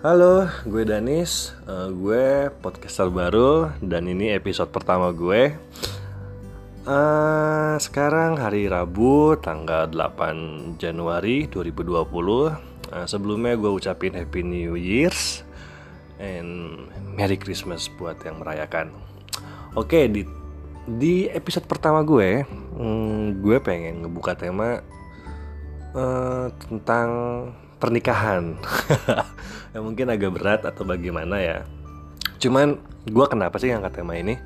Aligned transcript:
Halo, 0.00 0.48
gue 0.64 0.88
Danis, 0.88 1.52
Eh, 1.68 1.92
gue 1.92 2.48
podcaster 2.64 3.12
baru 3.12 3.68
dan 3.84 4.08
ini 4.08 4.32
episode 4.32 4.72
pertama 4.72 5.12
gue. 5.12 5.52
Eh, 6.88 7.74
sekarang 7.76 8.40
hari 8.40 8.64
Rabu, 8.64 9.36
tanggal 9.36 9.92
8 9.92 10.80
Januari 10.80 11.52
2020. 11.52 12.48
Eh, 12.96 13.04
sebelumnya 13.04 13.60
gue 13.60 13.68
ucapin 13.68 14.16
Happy 14.16 14.40
New 14.40 14.72
Year's 14.72 15.44
and 16.16 16.80
Merry 17.12 17.36
Christmas 17.36 17.92
buat 18.00 18.16
yang 18.24 18.40
merayakan. 18.40 18.96
Oke, 19.76 20.08
di 20.08 20.24
di 20.88 21.28
episode 21.28 21.68
pertama 21.68 22.00
gue, 22.00 22.48
hmm, 22.48 23.44
gue 23.44 23.60
pengen 23.60 24.08
ngebuka 24.08 24.32
tema 24.32 24.80
eh, 25.92 26.46
tentang 26.56 27.08
pernikahan. 27.76 28.56
yang 29.74 29.82
mungkin 29.86 30.10
agak 30.10 30.30
berat 30.34 30.62
atau 30.66 30.82
bagaimana 30.82 31.36
ya. 31.38 31.58
Cuman 32.42 32.80
gue 33.06 33.26
kenapa 33.30 33.60
sih 33.60 33.70
ngangkat 33.70 34.02
tema 34.02 34.18
ini? 34.18 34.40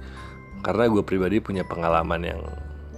Karena 0.64 0.88
gue 0.88 1.02
pribadi 1.04 1.40
punya 1.40 1.64
pengalaman 1.64 2.20
yang 2.24 2.40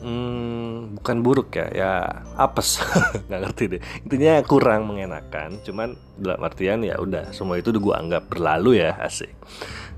hmm, 0.03 0.99
bukan 1.01 1.17
buruk 1.23 1.51
ya, 1.55 1.67
ya 1.75 1.93
apes, 2.39 2.79
nggak 3.27 3.41
ngerti 3.43 3.65
deh. 3.77 3.83
Intinya 4.07 4.43
kurang 4.47 4.87
mengenakan. 4.87 5.59
Cuman 5.67 5.99
dalam 6.19 6.41
artian 6.47 6.83
ya 6.87 6.99
udah 6.99 7.35
semua 7.35 7.59
itu 7.59 7.75
gue 7.75 7.95
anggap 7.95 8.31
berlalu 8.31 8.83
ya 8.83 8.95
asik. 9.03 9.35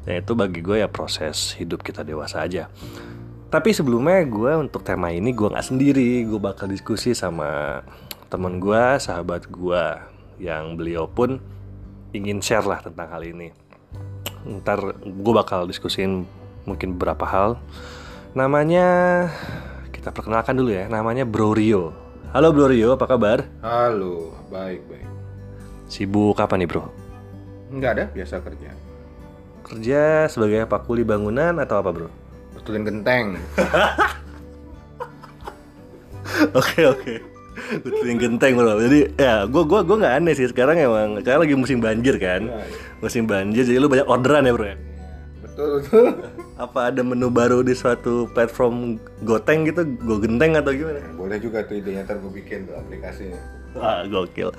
Dan 0.04 0.24
itu 0.24 0.32
bagi 0.32 0.64
gue 0.64 0.80
ya 0.80 0.88
proses 0.88 1.52
hidup 1.60 1.84
kita 1.84 2.00
dewasa 2.04 2.44
aja. 2.44 2.72
Tapi 3.48 3.72
sebelumnya 3.72 4.24
gue 4.28 4.52
untuk 4.60 4.84
tema 4.84 5.08
ini 5.08 5.32
gue 5.32 5.48
nggak 5.48 5.64
sendiri, 5.64 6.28
gue 6.28 6.36
bakal 6.36 6.68
diskusi 6.68 7.16
sama 7.16 7.80
teman 8.28 8.60
gue, 8.60 9.00
sahabat 9.00 9.48
gue 9.48 9.84
yang 10.36 10.76
beliau 10.76 11.08
pun 11.08 11.40
ingin 12.12 12.40
share 12.40 12.64
lah 12.64 12.80
tentang 12.80 13.08
hal 13.10 13.22
ini. 13.24 13.52
Ntar 14.48 14.96
gue 15.02 15.34
bakal 15.34 15.68
diskusin 15.68 16.24
mungkin 16.64 16.96
beberapa 16.96 17.28
hal. 17.28 17.60
Namanya 18.32 18.86
kita 19.92 20.12
perkenalkan 20.12 20.56
dulu 20.56 20.72
ya, 20.72 20.88
namanya 20.88 21.28
Bro 21.28 21.56
Rio. 21.56 21.92
Halo 22.32 22.52
Bro 22.52 22.72
Rio, 22.72 22.96
apa 22.96 23.08
kabar? 23.08 23.44
Halo, 23.64 24.36
baik 24.52 24.84
baik. 24.88 25.08
Sibuk 25.88 26.36
apa 26.40 26.56
nih 26.56 26.68
Bro? 26.68 26.88
Enggak 27.72 27.90
ada, 27.96 28.04
biasa 28.12 28.40
kerja. 28.40 28.70
Kerja 29.64 30.28
sebagai 30.32 30.64
apa 30.64 30.80
kuli 30.80 31.04
bangunan 31.04 31.56
atau 31.60 31.80
apa 31.80 31.90
Bro? 31.92 32.08
Betulin 32.56 32.84
genteng. 32.84 33.36
Oke 36.54 36.86
oke. 36.86 37.37
Betulin 37.84 38.16
genteng 38.16 38.54
bro. 38.56 38.78
Jadi 38.78 39.12
ya 39.18 39.44
gue 39.44 39.62
gua 39.66 39.80
gua 39.82 39.96
nggak 40.00 40.14
aneh 40.22 40.34
sih 40.34 40.48
sekarang 40.48 40.76
emang 40.78 41.20
sekarang 41.22 41.40
lagi 41.46 41.54
musim 41.58 41.78
banjir 41.78 42.16
kan. 42.16 42.48
Musim 42.98 43.24
banjir 43.26 43.66
jadi 43.66 43.78
lu 43.78 43.90
banyak 43.90 44.06
orderan 44.06 44.46
ya 44.46 44.52
bro 44.54 44.66
ya. 44.66 44.76
betul 45.42 45.68
betul. 45.82 46.06
Apa 46.64 46.90
ada 46.90 47.06
menu 47.06 47.30
baru 47.30 47.62
di 47.62 47.70
suatu 47.70 48.26
platform 48.34 48.98
Goteng 49.22 49.62
gitu, 49.70 49.86
Go 50.02 50.18
Genteng 50.18 50.58
atau 50.58 50.74
gimana? 50.74 50.98
Boleh 51.14 51.38
juga 51.38 51.62
tuh 51.62 51.78
idenya 51.78 52.02
ntar 52.02 52.18
gue 52.18 52.30
bikin 52.34 52.66
tuh 52.66 52.74
aplikasinya. 52.74 53.38
Wah 53.78 54.02
gokil. 54.02 54.50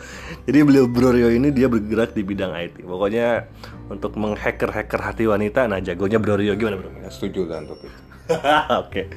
Jadi 0.47 0.57
beliau 0.63 0.85
Bro 0.87 1.11
Rio 1.11 1.27
ini 1.27 1.49
dia 1.51 1.67
bergerak 1.67 2.15
di 2.15 2.23
bidang 2.23 2.55
IT. 2.55 2.85
Pokoknya 2.85 3.49
untuk 3.89 4.15
menghacker-hacker 4.15 5.01
hati 5.01 5.25
wanita, 5.27 5.65
nah 5.67 5.81
jagonya 5.81 6.21
Bro 6.21 6.39
Rio 6.39 6.53
gimana 6.55 6.77
bro? 6.79 6.87
Ya, 7.03 7.09
setuju 7.11 7.49
lah 7.49 7.59
untuk 7.65 7.83
itu. 7.83 7.99
Oke, 8.85 9.09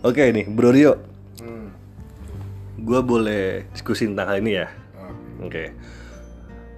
oke 0.00 0.22
nih 0.32 0.48
Bro 0.48 0.72
Rio. 0.72 0.96
Gue 2.86 3.00
boleh 3.02 3.66
diskusi 3.74 4.06
tentang 4.06 4.30
hal 4.30 4.38
ini 4.38 4.62
ya. 4.62 4.70
Oke. 4.94 5.42
Oke. 5.42 5.64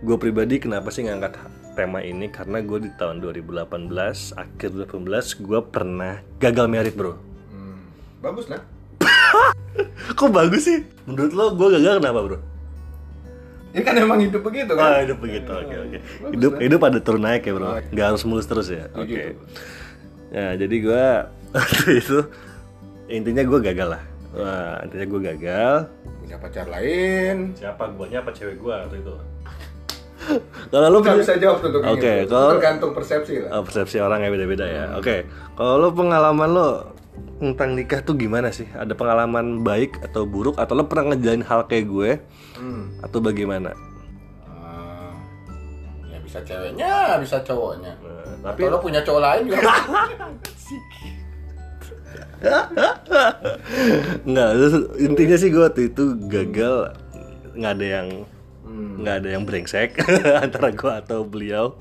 Gue 0.01 0.17
pribadi 0.17 0.57
kenapa 0.57 0.89
sih 0.89 1.05
ngangkat 1.05 1.37
tema 1.77 2.01
ini 2.01 2.33
karena 2.33 2.65
gue 2.65 2.89
di 2.89 2.91
tahun 2.97 3.21
2018 3.21 3.69
akhir 4.35 4.69
2018 4.89 5.45
gue 5.45 5.61
pernah 5.69 6.15
gagal 6.41 6.67
merit 6.67 6.95
bro. 6.97 7.13
Hmm. 7.53 7.85
Bagus 8.25 8.49
lah. 8.49 8.65
Kok 10.19 10.33
bagus 10.33 10.65
sih? 10.65 10.81
Menurut 11.05 11.33
lo 11.37 11.45
gue 11.53 11.69
gagal 11.77 12.01
kenapa 12.01 12.21
bro? 12.25 12.39
Ini 13.69 13.85
kan 13.85 13.95
emang 14.01 14.19
hidup 14.25 14.41
begitu 14.41 14.73
kan. 14.73 14.81
Ah 14.81 14.99
hidup 15.05 15.21
begitu 15.21 15.51
oke 15.53 15.75
oke. 15.77 15.99
Bagus 16.01 16.33
Hidup 16.35 16.53
lah. 16.57 16.61
hidup 16.65 16.81
ada 16.89 16.99
turun 17.05 17.23
naik 17.23 17.45
ya 17.45 17.53
bro. 17.53 17.67
Oh, 17.69 17.79
Gak 17.93 18.07
harus 18.17 18.23
mulus 18.25 18.49
terus 18.49 18.73
ya. 18.73 18.89
Oke. 18.97 19.37
Tuh. 19.37 19.37
Ya 20.33 20.57
jadi 20.57 20.77
gue 20.81 21.05
waktu 21.59 21.89
itu 22.01 22.19
intinya 23.13 23.45
gue 23.45 23.59
gagal 23.61 23.89
lah. 23.99 24.03
Wah 24.39 24.79
intinya 24.81 25.07
gue 25.07 25.21
gagal. 25.27 25.75
Punya 26.19 26.37
pacar 26.37 26.67
lain. 26.67 27.37
Siapa 27.53 27.91
guanya 27.91 28.19
apa 28.21 28.31
cewek 28.31 28.57
gue 28.57 28.73
waktu 28.73 28.97
itu? 28.97 29.15
Kalau 30.69 30.87
lo 30.87 30.91
Lu 30.91 30.99
punya- 31.01 31.17
bisa 31.17 31.35
jawab 31.35 31.59
tuh 31.59 31.71
Oke, 31.81 32.05
ini. 32.13 32.23
tuh. 32.23 32.37
kalau- 32.37 32.53
tergantung 32.55 32.93
persepsi 32.93 33.35
lah. 33.41 33.51
Oh, 33.51 33.63
persepsi 33.63 33.97
orang 33.97 34.21
ya 34.21 34.29
beda-beda 34.29 34.65
ya. 34.65 34.85
Oke, 34.95 35.25
kalau 35.55 35.79
lo 35.79 35.89
pengalaman 35.91 36.51
lo 36.51 36.69
tentang 37.39 37.73
nikah 37.73 38.01
tuh 38.01 38.13
gimana 38.15 38.51
sih? 38.51 38.67
Ada 38.69 38.93
pengalaman 38.93 39.63
baik 39.63 40.03
atau 40.03 40.23
buruk 40.25 40.55
atau 40.55 40.75
lo 40.75 40.85
pernah 40.85 41.09
ngejalin 41.09 41.43
hal 41.43 41.65
kayak 41.65 41.87
gue 41.87 42.11
Hmm. 42.55 42.99
atau 43.01 43.19
bagaimana? 43.19 43.73
Ah, 44.45 45.15
ya 46.05 46.19
bisa 46.21 46.43
ceweknya, 46.43 46.93
bisa 47.17 47.41
cowoknya. 47.41 47.95
Nah, 47.97 48.53
tapi 48.53 48.63
Atau 48.63 48.71
lo 48.71 48.79
punya 48.79 49.01
cowok 49.01 49.23
lain 49.23 49.43
juga. 49.49 49.65
nggak 54.25 54.49
intinya 54.99 55.37
sih 55.37 55.51
gue 55.51 55.63
waktu 55.63 55.91
itu 55.91 56.05
gagal 56.27 56.95
nggak 57.55 57.73
ada 57.75 57.87
yang 57.87 58.09
Hmm. 58.69 59.01
nggak 59.01 59.17
ada 59.25 59.29
yang 59.33 59.43
brengsek 59.49 59.97
antara 60.45 60.69
gue 60.69 60.93
atau 60.93 61.25
beliau 61.25 61.73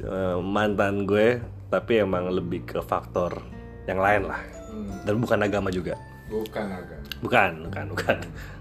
Eh, 0.00 0.38
mantan 0.38 1.04
gue 1.04 1.42
tapi 1.66 2.00
emang 2.00 2.30
lebih 2.30 2.62
ke 2.64 2.78
faktor 2.80 3.42
yang 3.84 3.98
lain 3.98 4.24
lah 4.24 4.38
Hmm. 4.70 5.02
dan 5.02 5.18
bukan 5.18 5.38
agama 5.42 5.68
juga 5.68 5.98
Bukan 6.30 6.62
agak. 6.62 7.00
Bukan, 7.18 7.50
bukan, 7.66 7.84
bukan. 7.90 8.16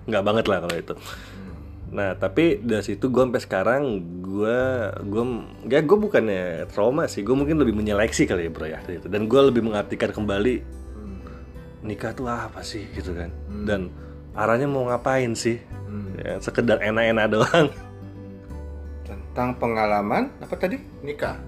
Nggak 0.10 0.24
banget 0.26 0.46
lah 0.50 0.58
kalau 0.58 0.74
itu. 0.74 0.94
Nah, 1.90 2.18
tapi 2.18 2.58
dari 2.58 2.82
situ 2.82 3.08
gue 3.08 3.22
sampai 3.22 3.38
sekarang 3.40 3.82
gue 4.20 4.58
gue 5.06 5.24
ya 5.70 5.80
gue 5.80 5.98
bukannya 6.00 6.66
trauma 6.66 7.06
sih, 7.06 7.22
gue 7.22 7.38
mungkin 7.38 7.62
lebih 7.62 7.78
menyeleksi 7.78 8.26
kali 8.26 8.46
ya 8.46 8.52
bro 8.52 8.66
ya 8.66 8.82
itu. 8.84 9.06
Dan 9.06 9.30
gue 9.30 9.42
lebih 9.44 9.62
mengartikan 9.62 10.10
kembali 10.10 10.66
Hmm. 10.66 10.79
Nikah 11.82 12.12
tuh 12.12 12.28
apa 12.28 12.60
sih 12.62 12.88
gitu 12.92 13.16
kan. 13.16 13.32
Dan 13.64 13.90
arahnya 14.34 14.68
mau 14.68 14.88
ngapain 14.88 15.32
sih? 15.34 15.60
Hmm. 15.88 16.14
Ya, 16.20 16.38
sekedar 16.40 16.78
enak-enak 16.80 17.26
doang. 17.30 17.68
Tentang 19.06 19.56
pengalaman 19.58 20.30
apa 20.40 20.54
tadi? 20.54 20.78
Nikah. 21.02 21.40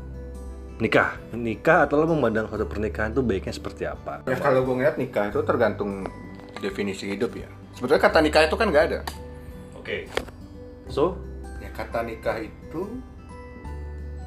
Nikah, 0.81 1.13
nikah 1.37 1.85
atau 1.85 2.01
lo 2.01 2.09
memandang 2.09 2.49
suatu 2.49 2.65
pernikahan 2.65 3.13
tuh 3.13 3.21
baiknya 3.21 3.53
seperti 3.53 3.85
apa? 3.85 4.25
Ya 4.25 4.33
kalau 4.33 4.65
gue 4.65 4.81
ngeliat 4.81 4.97
nikah 4.97 5.29
itu 5.29 5.45
tergantung 5.45 6.09
definisi 6.57 7.05
hidup 7.05 7.37
ya. 7.37 7.45
Sebetulnya 7.77 8.01
kata 8.01 8.17
nikah 8.25 8.41
itu 8.49 8.55
kan 8.57 8.67
nggak 8.73 8.85
ada. 8.89 8.99
Oke. 9.77 10.09
So, 10.89 11.17
Ya 11.61 11.69
kata 11.69 12.01
nikah 12.01 12.41
itu 12.41 12.97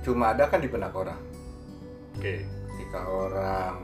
cuma 0.07 0.31
ada 0.31 0.47
kan 0.47 0.63
di 0.63 0.71
benak 0.71 0.95
orang. 0.95 1.19
oke. 2.15 2.35
Ketika 2.47 3.01
orang 3.03 3.75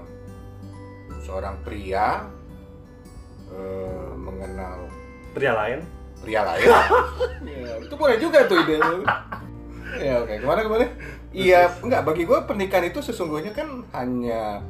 seorang 1.20 1.60
pria 1.60 2.26
eh, 3.48 4.10
mengenal 4.14 4.88
Pria 5.30 5.54
lain? 5.54 5.80
pria 6.20 6.44
lain, 6.44 6.68
ya, 7.48 7.80
itu 7.80 7.94
boleh 7.96 8.20
juga 8.20 8.44
tuh 8.44 8.60
ide. 8.60 8.76
Ya 9.96 10.20
oke, 10.20 10.36
ke 10.36 10.44
mana 10.44 10.60
ke 10.60 10.68
mana? 10.68 10.84
Iya, 11.32 11.80
enggak. 11.80 12.04
Bagi 12.04 12.28
gue 12.28 12.38
pernikahan 12.44 12.84
itu 12.84 13.00
sesungguhnya 13.00 13.56
kan 13.56 13.88
hanya 13.96 14.60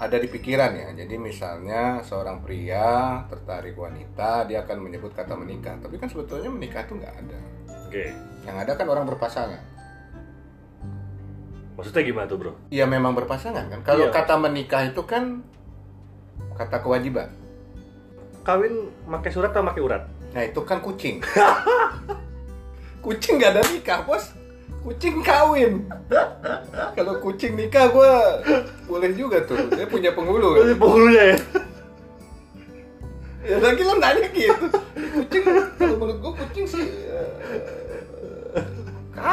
ada 0.00 0.16
di 0.16 0.24
pikiran 0.24 0.72
ya. 0.72 0.88
Jadi 0.96 1.20
misalnya 1.20 2.00
seorang 2.00 2.40
pria 2.40 3.20
tertarik 3.28 3.76
wanita, 3.76 4.48
dia 4.48 4.64
akan 4.64 4.88
menyebut 4.88 5.12
kata 5.12 5.36
menikah. 5.36 5.76
Tapi 5.76 6.00
kan 6.00 6.08
sebetulnya 6.08 6.48
menikah 6.48 6.88
itu 6.88 6.96
nggak 6.96 7.12
ada. 7.12 7.38
Oke. 7.84 8.16
Yang 8.48 8.56
ada 8.64 8.72
kan 8.72 8.86
orang 8.88 9.04
berpasangan. 9.04 9.60
Maksudnya 11.76 12.02
gimana 12.08 12.24
tuh 12.24 12.38
bro? 12.40 12.52
Iya 12.72 12.88
memang 12.88 13.12
berpasangan 13.12 13.68
kan. 13.68 13.80
Kalau 13.84 14.08
Iya. 14.08 14.16
kata 14.16 14.40
menikah 14.40 14.88
itu 14.88 15.04
kan 15.04 15.44
kata 16.56 16.76
kewajiban. 16.80 17.28
Kawin 18.42 18.88
pakai 19.04 19.30
surat 19.30 19.52
atau 19.52 19.62
pakai 19.62 19.82
urat? 19.84 20.02
Nah 20.32 20.42
itu 20.42 20.60
kan 20.64 20.80
kucing. 20.80 21.20
kucing 23.04 23.36
nggak 23.38 23.52
ada 23.56 23.62
nikah 23.68 24.00
bos. 24.02 24.32
Kucing 24.80 25.20
kawin. 25.20 25.84
Kalau 26.94 27.18
kucing 27.20 27.58
nikah 27.58 27.90
gue 27.90 28.12
boleh 28.86 29.10
juga 29.12 29.42
tuh. 29.44 29.58
Dia 29.74 29.86
punya 29.90 30.14
penghulu. 30.14 30.56
Kan? 30.56 30.78
penghulunya 30.78 31.24
ya? 31.34 31.38
Ya 33.46 33.56
lagi 33.62 33.82
lo 33.82 33.94
nanya 33.98 34.26
gitu. 34.30 34.66
Kucing 34.94 35.42
kalau 35.76 35.96
menurut 36.00 36.18
gue 36.22 36.32
kucing 36.44 36.66
sih 36.66 36.86
eh, 36.86 37.28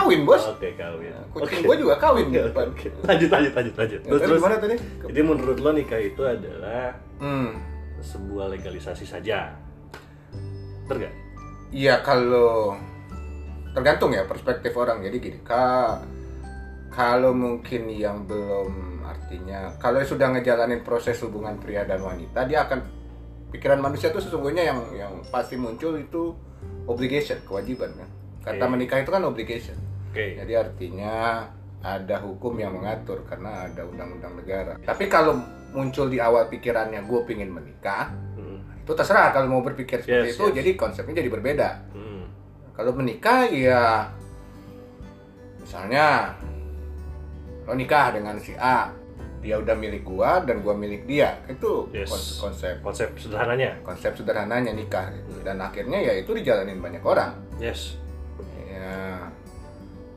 kawin 0.04 0.22
bos. 0.28 0.44
Oke 0.46 0.76
kawin. 0.76 1.16
Kucing 1.32 1.64
Oke. 1.64 1.68
gue 1.72 1.76
juga 1.80 1.96
kawin 1.96 2.28
depan. 2.30 2.68
oke. 2.70 2.88
Lanjut 3.04 3.30
lanjut 3.32 3.54
lanjut 3.56 3.76
lanjut. 3.76 4.00
Ya, 4.00 4.10
Terus 4.12 4.22
terus. 4.22 4.40
gimana 4.40 4.56
tadi? 4.60 4.76
Jadi 5.08 5.22
menurut 5.24 5.58
lo 5.58 5.72
nikah 5.72 5.98
itu 5.98 6.22
adalah 6.22 6.92
Hmm. 7.18 7.56
sebuah 8.00 8.52
legalisasi 8.52 9.08
saja. 9.08 9.56
Bener 10.86 11.08
gak? 11.08 11.14
Iya 11.72 12.04
kalau 12.04 12.76
tergantung 13.74 14.14
ya 14.14 14.28
perspektif 14.28 14.70
orang 14.76 15.02
jadi 15.02 15.18
gini 15.18 15.40
ka 15.42 15.98
kalau 16.94 17.34
mungkin 17.34 17.90
yang 17.90 18.30
belum 18.30 19.02
artinya 19.02 19.74
kalau 19.82 19.98
sudah 20.00 20.30
ngejalanin 20.30 20.86
proses 20.86 21.18
hubungan 21.26 21.58
pria 21.58 21.82
dan 21.82 21.98
wanita 21.98 22.46
dia 22.46 22.70
akan 22.70 22.86
pikiran 23.50 23.82
manusia 23.82 24.14
itu 24.14 24.22
sesungguhnya 24.22 24.62
yang 24.64 24.80
yang 24.94 25.14
pasti 25.34 25.58
muncul 25.58 25.98
itu 25.98 26.38
obligation 26.86 27.42
kewajiban 27.42 27.90
kan 27.98 28.10
kata 28.46 28.62
Oke. 28.62 28.72
menikah 28.78 29.02
itu 29.02 29.10
kan 29.10 29.26
obligation 29.26 29.78
Oke. 30.14 30.38
jadi 30.38 30.54
artinya 30.60 31.50
ada 31.82 32.16
hukum 32.20 32.54
yang 32.56 32.72
mengatur 32.72 33.26
karena 33.26 33.66
ada 33.66 33.82
undang-undang 33.84 34.38
negara 34.38 34.78
tapi 34.80 35.06
kalau 35.06 35.42
muncul 35.70 36.06
di 36.06 36.16
awal 36.16 36.46
pikirannya 36.48 37.02
gue 37.02 37.20
pingin 37.24 37.50
menikah 37.50 38.14
Hmm. 38.34 38.62
itu 38.78 38.94
terserah 38.94 39.30
kalau 39.30 39.50
mau 39.50 39.60
berpikir 39.60 40.00
seperti 40.00 40.30
Yes, 40.30 40.38
itu 40.38 40.46
yes. 40.46 40.56
jadi 40.56 40.70
konsepnya 40.76 41.18
jadi 41.18 41.30
berbeda 41.30 41.70
Hmm. 41.92 42.30
kalau 42.72 42.94
menikah 42.94 43.46
ya 43.46 44.06
misalnya 45.58 46.36
lo 47.64 47.74
nikah 47.74 48.12
dengan 48.12 48.36
si 48.38 48.54
A 48.54 48.92
dia 49.40 49.60
udah 49.60 49.74
milik 49.74 50.04
gua 50.04 50.40
dan 50.40 50.64
gua 50.64 50.72
milik 50.74 51.04
dia 51.04 51.36
itu 51.46 51.88
Yes. 51.90 52.08
kons- 52.08 52.40
konsep 52.40 52.76
Konsep 52.80 53.10
sederhananya. 53.18 53.76
konsep 53.82 54.12
sederhananya 54.14 54.72
nikah 54.72 55.12
gitu. 55.12 55.42
dan 55.42 55.60
akhirnya 55.60 56.00
ya 56.00 56.14
itu 56.14 56.32
dijalanin 56.32 56.80
banyak 56.80 57.02
orang 57.02 57.36
Yes. 57.58 58.00
ya 58.66 59.20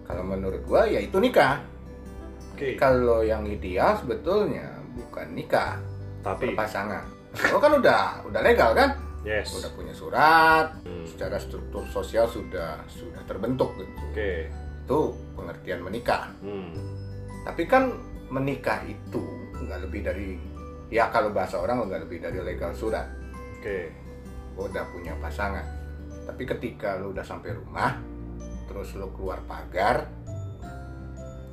kalau 0.06 0.23
menurut 0.23 0.62
gua 0.62 0.87
ya 0.87 0.99
itu 0.99 1.19
nikah 1.19 1.61
Oke. 2.55 2.75
kalau 2.75 3.20
yang 3.20 3.44
ideal 3.44 3.99
sebetulnya 3.99 4.64
bukan 4.94 5.29
nikah 5.32 5.76
Tapi 6.23 6.55
pasangan 6.55 7.05
lo 7.53 7.58
kan 7.58 7.76
udah 7.76 8.25
udah 8.25 8.41
legal 8.41 8.73
kan 8.73 8.97
yes. 9.23 9.53
udah 9.55 9.70
punya 9.73 9.93
surat 9.93 10.73
Hmm. 10.82 11.05
secara 11.05 11.37
struktur 11.37 11.85
sosial 11.87 12.26
sudah 12.26 12.81
sudah 12.88 13.20
terbentuk 13.25 13.76
gitu 13.76 13.93
Oke. 14.08 14.49
itu 14.82 15.00
pengertian 15.35 15.81
menikah 15.82 16.32
Hmm. 16.41 16.73
tapi 17.44 17.67
kan 17.67 17.93
menikah 18.26 18.82
itu 18.82 19.23
nggak 19.55 19.85
lebih 19.85 20.00
dari 20.03 20.29
ya 20.88 21.11
kalau 21.11 21.31
bahasa 21.31 21.58
orang 21.58 21.82
nggak 21.85 22.08
lebih 22.08 22.19
dari 22.20 22.38
legal 22.41 22.73
surat 22.73 23.06
Oke. 23.58 23.91
Lo 24.56 24.67
udah 24.67 24.82
punya 24.88 25.12
pasangan 25.20 25.62
tapi 26.25 26.43
ketika 26.43 26.97
lo 26.97 27.12
udah 27.12 27.23
sampai 27.23 27.53
rumah 27.53 27.94
terus 28.66 28.92
lo 28.92 29.08
keluar 29.10 29.38
pagar 29.42 30.06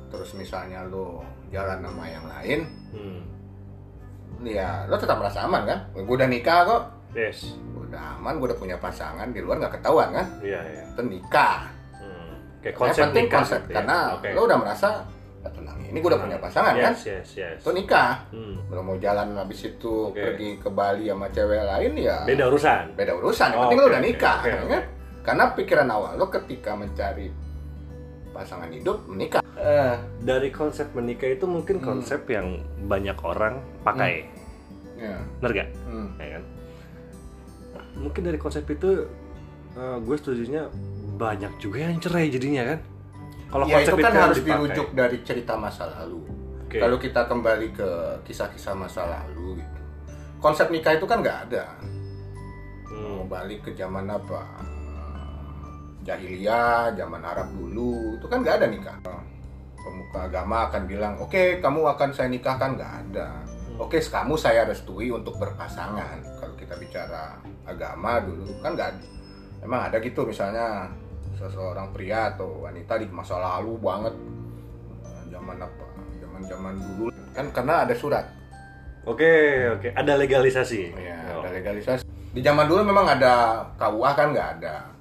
terus 0.08 0.30
misalnya 0.32 0.84
lo 0.84 1.22
jalan 1.48 1.80
sama 1.80 2.04
yang 2.06 2.24
lain 2.24 2.60
Hmm. 2.90 3.22
ya 4.40 4.86
lo 4.86 4.94
tetap 4.94 5.16
merasa 5.16 5.42
aman 5.42 5.62
kan 5.62 5.78
gue 5.92 6.04
udah 6.06 6.26
nikah 6.26 6.60
kok 6.64 6.82
Yes. 7.12 7.54
Gua 7.70 7.86
udah 7.86 8.18
aman 8.18 8.36
gue 8.36 8.46
udah 8.48 8.58
punya 8.58 8.74
pasangan 8.76 9.30
di 9.30 9.38
luar 9.38 9.58
nggak 9.60 9.78
ketahuan 9.78 10.10
kan 10.10 10.26
Iya, 10.40 10.60
iya. 10.64 10.82
itu 10.88 11.02
nikah 11.04 11.70
Hmm. 11.94 12.34
Yang 12.60 12.74
konsep 12.76 13.02
penting 13.04 13.24
nikah 13.24 13.38
konsep 13.40 13.60
ya. 13.62 13.74
karena 13.76 13.96
Oke. 14.12 14.28
lo 14.30 14.40
udah 14.44 14.58
merasa 14.58 14.88
"Ah, 15.40 15.50
tenang 15.50 15.78
ini 15.80 15.94
gue 15.94 16.08
udah 16.08 16.18
punya 16.18 16.38
pasangan 16.38 16.72
yes, 16.72 16.82
kan 16.82 16.94
Yes, 17.04 17.28
yes, 17.32 17.56
itu 17.60 17.70
nikah 17.72 18.10
Hmm. 18.28 18.54
belum 18.66 18.82
mau 18.84 18.96
jalan 18.96 19.28
habis 19.32 19.60
itu 19.64 19.94
Oke. 20.08 20.18
pergi 20.20 20.48
ke 20.56 20.68
Bali 20.68 21.06
sama 21.06 21.26
cewek 21.28 21.62
lain 21.62 21.92
ya 21.96 22.16
Beda 22.24 22.44
urusan. 22.46 22.82
beda 22.94 23.12
urusan 23.14 23.48
yang 23.48 23.58
Oh, 23.58 23.62
penting 23.64 23.78
oke, 23.78 23.84
lo 23.84 23.90
udah 23.90 24.02
nikah 24.02 24.38
oke, 24.40 24.48
ya 24.48 24.58
oke. 24.60 24.78
Karena 25.24 25.50
pikiran 25.50 25.88
awal 25.88 26.14
lo 26.14 26.28
ketika 26.28 26.72
mencari 26.72 27.32
pasangan 28.30 28.68
hidup 28.68 29.06
menikah 29.06 29.40
eh, 29.54 29.96
Dari 30.20 30.50
konsep 30.50 30.92
menikah 30.92 31.30
itu 31.30 31.46
mungkin 31.46 31.78
Hmm. 31.78 31.86
konsep 31.88 32.26
yang 32.26 32.58
banyak 32.84 33.16
orang 33.16 33.58
pakai. 33.80 34.26
ya. 34.94 35.16
Bener 35.38 35.50
gak? 35.56 35.68
hmm. 35.84 36.08
Ya 36.16 36.28
kan? 36.30 36.42
Mungkin 37.96 38.22
dari 38.22 38.36
konsep 38.36 38.66
itu 38.66 39.06
eh, 39.72 39.96
gue 39.98 40.16
setujunya 40.16 40.66
banyak 41.14 41.56
juga 41.56 41.78
yang 41.80 41.96
cerai 41.96 42.26
jadinya 42.28 42.62
kan? 42.66 42.78
Kalau 43.46 43.64
ya 43.64 43.76
konsep 43.78 43.94
itu 43.94 44.02
kan 44.02 44.12
harus 44.12 44.36
dipakai. 44.36 44.50
dirujuk 44.52 44.88
dari 44.92 45.18
cerita 45.22 45.54
masa 45.54 45.84
lalu 45.92 46.20
Oke. 46.60 46.78
kalau 46.80 46.98
kita 46.98 47.22
kembali 47.22 47.68
ke 47.70 47.88
kisah-kisah 48.24 48.74
masa 48.74 49.06
lalu 49.06 49.62
gitu 49.62 49.80
konsep 50.36 50.66
nikah 50.68 50.90
itu 50.92 51.06
kan 51.06 51.22
nggak 51.22 51.38
ada 51.46 51.70
mau 52.90 53.22
Hmm. 53.22 53.30
balik 53.30 53.62
ke 53.62 53.70
zaman 53.72 54.10
apa 54.10 54.42
jahiliyah 56.04 56.92
zaman 56.94 57.22
Arab 57.24 57.48
dulu. 57.56 58.20
Itu 58.20 58.26
kan 58.28 58.44
nggak 58.44 58.56
ada 58.62 58.66
nikah. 58.68 58.96
Pemuka 59.80 60.20
agama 60.28 60.68
akan 60.70 60.82
bilang 60.88 61.14
oke 61.20 61.58
kamu 61.60 61.80
akan 61.96 62.08
saya 62.12 62.28
nikahkan. 62.28 62.76
Nggak 62.76 62.92
ada. 63.08 63.28
Oke 63.80 63.98
kamu 63.98 64.38
saya 64.38 64.68
restui 64.68 65.10
untuk 65.10 65.34
berpasangan. 65.40 66.20
Kalau 66.38 66.54
kita 66.54 66.76
bicara 66.78 67.40
agama 67.64 68.20
dulu 68.22 68.52
kan 68.60 68.76
nggak 68.76 68.88
ada. 68.94 69.06
Emang 69.64 69.80
ada 69.88 69.96
gitu 69.98 70.28
misalnya 70.28 70.92
seseorang 71.40 71.90
pria 71.90 72.36
atau 72.36 72.68
wanita 72.68 73.00
di 73.00 73.08
masa 73.08 73.40
lalu 73.40 73.80
banget. 73.80 74.14
Zaman 75.32 75.56
apa? 75.58 75.86
Zaman 76.20 76.42
zaman 76.46 76.74
dulu. 76.78 77.04
Kan 77.34 77.50
karena 77.50 77.82
ada 77.88 77.94
surat. 77.96 78.28
Oke, 79.04 79.28
oke. 79.68 79.88
Ada 79.92 80.16
legalisasi. 80.16 80.96
ya 80.96 81.14
Oh. 81.34 81.44
ada 81.44 81.50
legalisasi. 81.56 82.04
Di 82.06 82.40
zaman 82.40 82.64
dulu 82.66 82.82
memang 82.88 83.04
ada 83.04 83.64
KUA 83.76 84.10
kan 84.16 84.28
nggak 84.32 84.48
ada. 84.60 84.76
Hmm. 84.80 84.93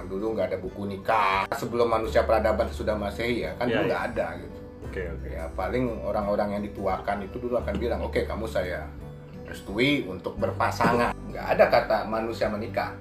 Zaman 0.00 0.08
dulu 0.08 0.26
nggak 0.32 0.48
ada 0.48 0.58
buku 0.58 0.82
nikah 0.88 1.44
sebelum 1.52 1.92
manusia 1.92 2.24
peradaban 2.24 2.72
sudah 2.72 2.96
masehi 2.96 3.44
ya 3.44 3.52
kan 3.60 3.68
Iya, 3.68 3.72
dulu 3.74 3.84
iya. 3.84 3.90
nggak 3.92 4.04
ada 4.08 4.26
gitu 4.40 4.58
Oke, 4.80 5.02
oke. 5.06 5.28
ya 5.28 5.44
paling 5.52 5.84
orang-orang 6.02 6.48
yang 6.56 6.62
dituakan 6.64 7.16
itu 7.22 7.36
dulu 7.36 7.60
akan 7.60 7.74
bilang 7.76 8.00
oke 8.00 8.24
kamu 8.24 8.48
saya 8.48 8.88
restui 9.44 10.08
untuk 10.08 10.40
berpasangan 10.40 11.12
nggak 11.28 11.46
ada 11.46 11.64
kata 11.68 11.96
manusia 12.08 12.48
menikah 12.48 12.96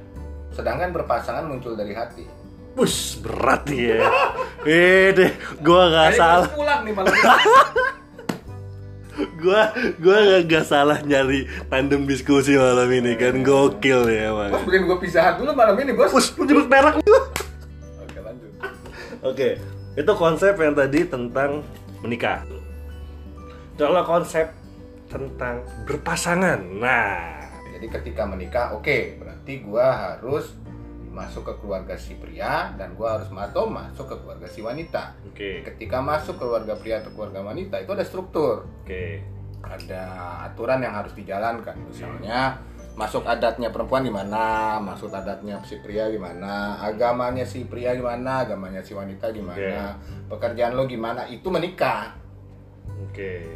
sedangkan 0.52 0.92
berpasangan 0.92 1.48
muncul 1.48 1.72
dari 1.74 1.96
hati 1.96 2.28
Bus, 2.70 3.18
berat 3.20 3.66
nih 3.66 3.98
ya. 3.98 4.00
Eh 4.70 5.10
deh, 5.12 5.32
gua 5.60 5.90
nggak 5.90 6.10
salah. 6.16 6.48
pulang 6.54 6.86
nih 6.86 6.94
malam 6.94 7.10
Gua 9.40 9.72
gua 10.00 10.18
nggak 10.24 10.42
nggak 10.48 10.66
salah 10.66 11.00
nyari 11.04 11.44
tandem 11.68 12.08
diskusi 12.08 12.56
malam 12.56 12.88
ini 12.88 13.20
kan 13.20 13.44
gokil 13.44 14.08
ya 14.08 14.32
bos 14.32 14.48
emang. 14.52 14.64
bikin 14.64 14.84
gue 14.88 14.98
pisahan 15.04 15.34
dulu 15.36 15.52
malam 15.52 15.76
ini 15.80 15.92
bos 15.92 16.12
Bus, 16.12 16.32
lu 16.40 16.44
nyebut 16.48 16.68
merek. 16.72 16.96
oke 17.04 18.18
lanjut 18.24 18.50
Oke, 19.20 19.50
itu 20.00 20.12
konsep 20.16 20.56
yang 20.56 20.72
tadi 20.72 21.04
tentang 21.04 21.60
menikah. 22.00 22.48
Kalau 23.76 24.04
konsep 24.08 24.48
tentang 25.12 25.64
berpasangan, 25.84 26.60
nah, 26.80 27.40
jadi 27.80 27.88
ketika 28.00 28.24
menikah 28.28 28.76
oke 28.76 29.20
berarti 29.20 29.64
gue 29.64 29.86
harus 29.88 30.52
masuk 31.10 31.42
ke 31.42 31.54
keluarga 31.62 31.98
si 31.98 32.14
pria 32.18 32.70
dan 32.78 32.94
gue 32.94 33.08
harus 33.08 33.28
atau 33.34 33.66
masuk 33.66 34.06
ke 34.06 34.16
keluarga 34.22 34.48
si 34.48 34.62
wanita. 34.62 35.18
Oke, 35.26 35.66
ketika 35.66 36.00
masuk 36.00 36.38
keluarga 36.38 36.78
pria 36.78 37.02
atau 37.02 37.12
keluarga 37.14 37.42
wanita 37.42 37.82
itu 37.82 37.92
ada 37.92 38.06
struktur. 38.06 38.70
Oke, 38.86 39.26
ada 39.66 40.04
aturan 40.46 40.86
yang 40.86 40.94
harus 40.94 41.14
dijalankan. 41.18 41.76
Misalnya 41.90 42.62
masuk 43.00 43.24
adatnya 43.24 43.72
perempuan 43.72 44.04
gimana 44.04 44.76
masuk 44.84 45.08
adatnya 45.16 45.56
si 45.64 45.80
pria 45.80 46.12
gimana 46.12 46.76
agamanya 46.84 47.48
si 47.48 47.64
pria 47.64 47.96
gimana 47.96 48.44
agamanya 48.44 48.84
si 48.84 48.92
wanita 48.92 49.32
gimana 49.32 49.96
pekerjaan 50.28 50.76
lo 50.76 50.84
gimana 50.84 51.24
itu 51.32 51.48
menikah. 51.48 52.12
Oke. 53.08 53.56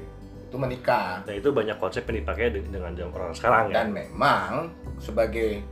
itu 0.54 0.62
menikah. 0.62 1.26
Nah 1.26 1.34
itu 1.34 1.50
banyak 1.50 1.82
konsep 1.82 2.06
yang 2.06 2.22
dipakai 2.22 2.54
de- 2.54 2.70
dengan 2.70 2.94
orang 3.10 3.34
sekarang 3.34 3.74
ya. 3.74 3.82
dan 3.82 3.88
memang 3.90 4.70
sebagai 5.02 5.66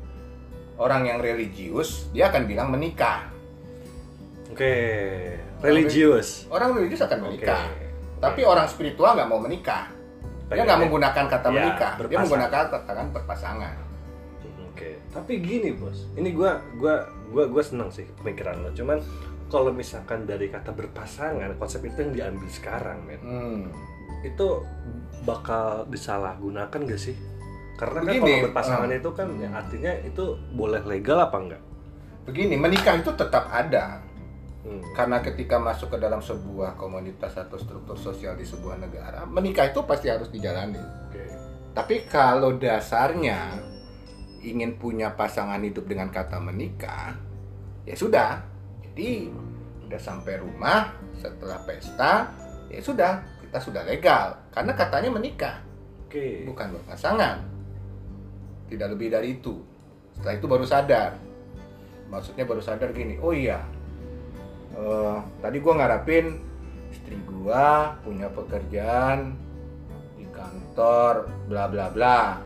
orang 0.81 1.05
yang 1.05 1.19
religius 1.21 2.09
dia 2.09 2.33
akan 2.33 2.49
bilang 2.49 2.73
menikah 2.73 3.29
Oke, 4.51 4.73
religius. 5.63 6.49
orang 6.51 6.75
religius 6.75 7.05
akan 7.05 7.29
menikah 7.29 7.69
Oke. 7.69 7.85
tapi 8.19 8.41
orang 8.43 8.65
spiritual 8.65 9.13
nggak 9.13 9.29
mau 9.29 9.37
menikah 9.39 9.87
dia 10.51 10.67
nggak 10.67 10.81
menggunakan 10.83 11.25
kata 11.31 11.47
Ya, 11.47 11.55
menikah 11.55 11.91
dia 11.95 11.99
berpasangan. 12.03 12.21
menggunakan 12.27 12.63
kata 12.67 12.91
kan 12.91 13.07
berpasangan 13.13 13.75
Oke, 14.71 14.97
tapi 15.13 15.37
gini 15.43 15.77
bos, 15.77 16.09
ini 16.17 16.33
gua 16.33 16.57
gua 16.81 17.05
gua 17.29 17.45
gua 17.45 17.61
seneng 17.61 17.93
sih 17.93 18.07
pemikiran 18.17 18.65
lo. 18.65 18.73
Cuman 18.73 18.97
kalau 19.51 19.69
misalkan 19.69 20.25
dari 20.25 20.49
kata 20.49 20.73
berpasangan, 20.73 21.53
konsep 21.61 21.85
itu 21.85 22.01
yang 22.01 22.13
diambil 22.15 22.49
sekarang, 22.49 22.97
men, 23.05 23.19
hmm. 23.21 23.61
itu 24.25 24.63
bakal 25.21 25.85
disalahgunakan 25.85 26.87
gak 26.87 26.97
sih? 26.97 27.13
Karena 27.79 27.99
kan 28.01 28.13
Begini, 28.13 28.31
kalau 28.31 28.45
berpasangan 28.49 28.89
ah. 28.89 28.99
itu 28.99 29.09
kan 29.13 29.27
ya, 29.41 29.49
artinya 29.53 29.91
itu 30.05 30.23
boleh 30.53 30.81
legal 30.85 31.17
apa 31.17 31.37
enggak? 31.39 31.63
begini 32.21 32.53
menikah 32.57 33.01
itu 33.01 33.11
tetap 33.17 33.49
ada 33.49 34.01
Hmm. 34.61 34.77
karena 34.93 35.25
ketika 35.25 35.57
masuk 35.57 35.89
ke 35.89 35.97
dalam 35.97 36.21
sebuah 36.21 36.77
komunitas 36.77 37.33
atau 37.33 37.57
struktur 37.57 37.97
sosial 37.97 38.37
di 38.37 38.45
sebuah 38.45 38.77
negara 38.77 39.25
menikah 39.25 39.73
itu 39.73 39.81
pasti 39.89 40.05
harus 40.05 40.29
dijalani 40.29 40.77
Oke. 40.77 41.25
tapi 41.73 42.05
kalau 42.05 42.53
dasarnya 42.61 43.57
ingin 44.45 44.77
punya 44.77 45.17
pasangan 45.17 45.57
hidup 45.65 45.89
dengan 45.89 46.13
kata 46.13 46.37
menikah 46.37 47.17
ya 47.89 47.97
sudah 47.97 48.45
jadi 48.85 49.33
udah 49.89 49.97
sampai 49.97 50.37
rumah 50.37 50.93
setelah 51.17 51.57
pesta 51.65 52.29
ya 52.69 52.85
sudah 52.85 53.17
kita 53.41 53.57
sudah 53.57 53.81
legal 53.81 54.37
karena 54.53 54.77
katanya 54.77 55.09
menikah 55.09 55.57
Oke. 56.05 56.45
bukan 56.45 56.77
berpasangan 56.77 57.41
tidak 58.71 58.95
lebih 58.95 59.11
dari 59.11 59.35
itu. 59.35 59.59
Setelah 60.15 60.35
itu 60.39 60.47
baru 60.47 60.63
sadar. 60.63 61.11
Maksudnya 62.07 62.47
baru 62.47 62.63
sadar 62.63 62.91
gini 62.91 63.15
oh 63.23 63.31
iya 63.31 63.63
eh, 64.75 65.17
tadi 65.39 65.63
gue 65.63 65.73
ngarapin 65.75 66.43
istri 66.91 67.15
gue 67.23 67.65
punya 68.03 68.27
pekerjaan 68.31 69.31
di 70.15 70.27
kantor 70.31 71.27
bla 71.51 71.67
bla 71.67 71.91
bla. 71.91 72.39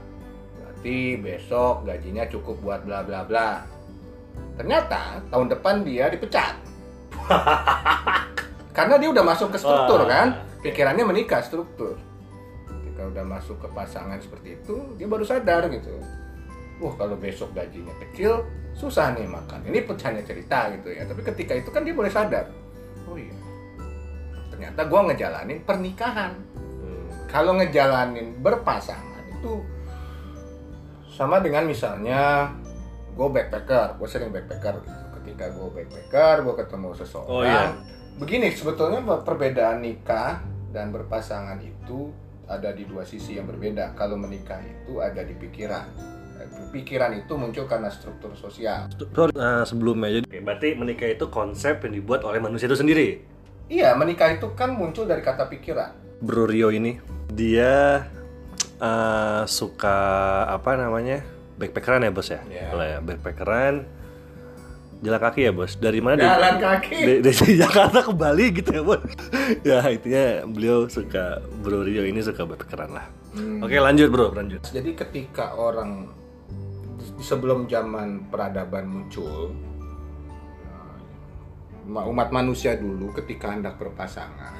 Berarti 0.57 1.17
besok 1.21 1.85
gajinya 1.85 2.25
cukup 2.29 2.57
buat 2.61 2.81
bla 2.85 3.05
bla 3.05 3.21
bla. 3.25 3.61
Ternyata 4.57 5.21
tahun 5.29 5.47
depan 5.53 5.85
dia 5.85 6.09
dipecat. 6.09 6.57
Karena 8.77 8.99
dia 8.99 9.09
udah 9.09 9.23
masuk 9.23 9.55
ke 9.55 9.57
struktur 9.61 10.03
kan? 10.03 10.45
pikirannya 10.65 11.05
menikah 11.05 11.45
struktur 11.45 11.93
ketika 12.95 13.11
udah 13.11 13.25
masuk 13.27 13.59
ke 13.59 13.67
pasangan 13.75 14.15
seperti 14.23 14.55
itu 14.55 14.95
dia 14.95 15.03
baru 15.03 15.27
sadar 15.27 15.67
gitu 15.67 15.99
wah 16.79 16.95
kalau 16.95 17.19
besok 17.19 17.51
gajinya 17.51 17.91
kecil 18.07 18.47
susah 18.71 19.11
nih 19.11 19.27
makan 19.27 19.67
ini 19.67 19.83
hanya 19.83 20.23
cerita 20.23 20.71
gitu 20.79 20.95
ya 20.95 21.03
tapi 21.03 21.19
ketika 21.27 21.59
itu 21.59 21.69
kan 21.75 21.83
dia 21.83 21.91
boleh 21.91 22.07
sadar 22.07 22.47
oh 23.03 23.19
iya 23.19 23.35
ternyata 24.47 24.87
gua 24.87 25.11
ngejalanin 25.11 25.59
pernikahan 25.67 26.39
Hmm. 26.55 27.07
kalau 27.27 27.59
ngejalanin 27.59 28.39
berpasangan 28.39 29.27
itu 29.27 29.59
sama 31.11 31.39
dengan 31.43 31.63
misalnya 31.67 32.51
gue 33.15 33.27
backpacker, 33.31 33.95
gue 33.95 34.07
sering 34.11 34.35
backpacker 34.35 34.83
gitu. 34.83 35.03
Ketika 35.15 35.47
gue 35.55 35.67
backpacker, 35.71 36.43
gue 36.43 36.55
ketemu 36.59 36.89
seseorang. 36.99 37.31
Oh, 37.31 37.41
iya. 37.47 37.71
Begini 38.19 38.51
sebetulnya 38.51 38.99
perbedaan 39.23 39.79
nikah 39.79 40.43
dan 40.75 40.91
berpasangan 40.91 41.63
itu 41.63 42.11
ada 42.45 42.69
di 42.73 42.85
dua 42.85 43.03
sisi 43.05 43.37
yang 43.37 43.49
berbeda. 43.49 43.93
Kalau 43.97 44.15
menikah 44.17 44.61
itu 44.61 45.01
ada 45.01 45.21
di 45.25 45.33
pikiran. 45.33 45.87
Pikiran 46.69 47.15
itu 47.17 47.33
muncul 47.39 47.65
karena 47.65 47.89
struktur 47.89 48.35
sosial. 48.37 48.91
Sorry, 48.91 49.33
eh, 49.33 49.63
sebelumnya 49.65 50.21
jadi 50.21 50.25
Oke, 50.27 50.39
berarti 50.43 50.69
menikah 50.77 51.09
itu 51.09 51.25
konsep 51.31 51.81
yang 51.87 51.93
dibuat 51.97 52.21
oleh 52.27 52.37
manusia 52.43 52.67
itu 52.69 52.77
sendiri. 52.77 53.23
Iya, 53.65 53.97
menikah 53.97 54.35
itu 54.35 54.53
kan 54.53 54.75
muncul 54.75 55.09
dari 55.09 55.25
kata 55.25 55.49
pikiran. 55.49 56.21
Bro 56.21 56.51
Rio 56.51 56.69
ini 56.69 56.99
dia 57.31 58.05
eh, 58.77 59.43
suka 59.47 59.97
apa 60.51 60.77
namanya 60.77 61.23
backpackeran 61.55 62.03
ya 62.03 62.11
bos 62.11 62.29
ya, 62.29 62.39
Iya. 62.45 62.67
Lah 62.75 62.87
ya 62.87 62.99
backpackeran 62.99 63.94
jalan 65.01 65.19
kaki 65.19 65.39
ya 65.41 65.51
bos. 65.51 65.75
Dari 65.75 65.99
mana? 65.99 66.15
Dari- 66.15 66.29
Jalan 66.29 66.55
kaki. 66.57 66.97
Dari, 66.97 67.19
dari 67.21 67.51
Jakarta 67.63 67.99
ke 67.99 68.11
Bali 68.11 68.45
gitu 68.51 68.69
ya 68.71 68.81
bos. 68.81 69.01
ya 69.61 69.79
intinya 69.85 70.25
beliau 70.45 70.87
suka 70.87 71.41
Bro 71.59 71.83
Rio 71.83 72.03
ini 72.03 72.19
suka 72.19 72.43
backpackeran 72.43 72.91
lah. 72.91 73.05
Hmm. 73.35 73.59
Oke 73.59 73.75
lanjut 73.75 74.07
bro 74.07 74.31
lanjut. 74.31 74.63
Jadi 74.65 74.95
ketika 74.95 75.51
orang 75.53 76.07
sebelum 77.19 77.67
zaman 77.67 78.31
peradaban 78.31 78.87
muncul, 78.87 79.51
uh, 81.85 82.05
umat 82.05 82.31
manusia 82.31 82.75
dulu 82.75 83.11
ketika 83.13 83.51
hendak 83.51 83.75
berpasangan 83.75 84.55